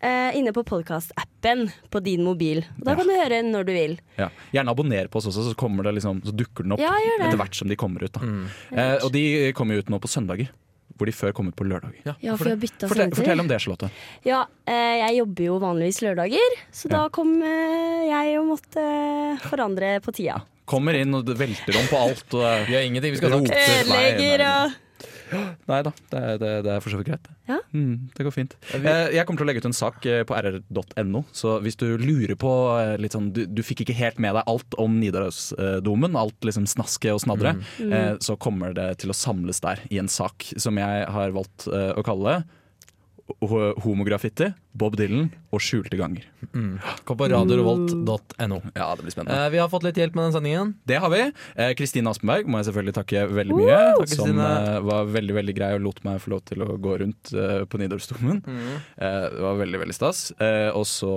[0.00, 2.62] Eh, inne på podkast-appen på din mobil.
[2.78, 3.98] Og da kan du høre når du vil.
[4.16, 4.30] Ja.
[4.54, 7.58] Gjerne abonner på oss også, så, det liksom, så dukker den opp Ja, etter hvert
[7.58, 8.16] som de kommer ut.
[8.16, 8.24] Da.
[8.72, 10.48] Eh, og de kommer ut nå på søndager,
[10.96, 12.14] hvor de før kom ut på lørdager.
[12.24, 13.90] Ja, for bytta Fortell, fortell om det, Charlotte.
[14.24, 18.86] Ja, eh, jeg jobber jo vanligvis lørdager, så da kom eh, jeg og måtte
[19.50, 20.40] forandre på tida.
[20.64, 22.28] Kommer inn og velter om på alt.
[22.38, 23.52] Og Vi har ingenting vi skal roter.
[23.52, 24.54] snakke Nei, nei, Ødelegger nei.
[24.64, 24.78] og
[25.70, 27.28] Nei da, det, er- det, det er for så vidt greit.
[27.50, 27.58] Ja.
[27.74, 28.56] Mm, det går fint.
[28.74, 31.86] Eh, jeg kommer til å legge ut en sak eh, på rr.no, så hvis du
[31.98, 36.16] lurer på eh, litt sånn Du, du fikk ikke helt med deg alt om Nidarosdomen,
[36.18, 37.92] alt liksom snaske og snadre, Mm.
[37.92, 41.66] eh, så kommer det til å samles der i en sak som jeg har valgt
[41.70, 42.44] å kalle ho-
[43.84, 46.24] Homograffiti, Bob Dylan og skjulte ganger.
[47.08, 48.58] Kom på radiorevolt.no.
[48.74, 49.36] Ja, det blir spennende.
[49.36, 50.72] Eh, vi har fått litt hjelp med den sendingen.
[50.88, 51.22] Det har vi.
[51.56, 53.80] Eh, Kristine Aspenberg må jeg selvfølgelig takke veldig mye.
[54.02, 56.96] Takk, som eh, var veldig veldig grei og lot meg få lov til å gå
[57.04, 58.42] rundt eh, på Nidarosdomen.
[58.46, 58.72] Mm.
[58.96, 60.24] Eh, det var veldig veldig stas.
[60.38, 61.12] Eh, og så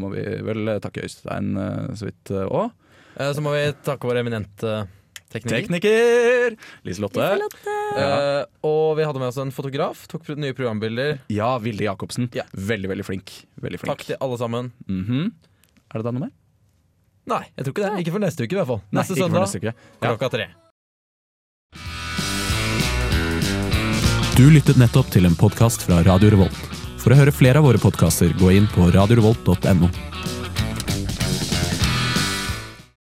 [0.00, 2.70] må vi vel takke Øystein eh, så vidt òg.
[3.16, 4.80] Eh, så må vi takke vår eminente
[5.30, 5.60] Tekniker.
[5.62, 6.56] Tekniker!
[6.86, 7.26] Liselotte.
[7.96, 10.06] Eh, og vi hadde med oss en fotograf.
[10.10, 11.20] Tok nye programbilder.
[11.30, 12.26] Ja, Vilde Jacobsen.
[12.34, 12.44] Ja.
[12.50, 13.30] Veldig, veldig flink.
[13.62, 13.92] Veldig flink.
[13.94, 14.72] Takk til alle sammen.
[14.90, 15.30] Mhm.
[15.90, 16.34] Er det da noe mer?
[17.30, 18.02] Nei, jeg tror ikke det.
[18.04, 18.82] Ikke for neste uke, i hvert fall.
[18.90, 19.62] Nei, Neste ikke for søndag neste.
[19.62, 19.72] Ja.
[20.08, 20.46] klokka tre.
[24.38, 26.62] Du lyttet nettopp til en podkast fra Radio Revolt.
[27.00, 29.90] For å høre flere av våre podkaster, gå inn på radiorevolt.no.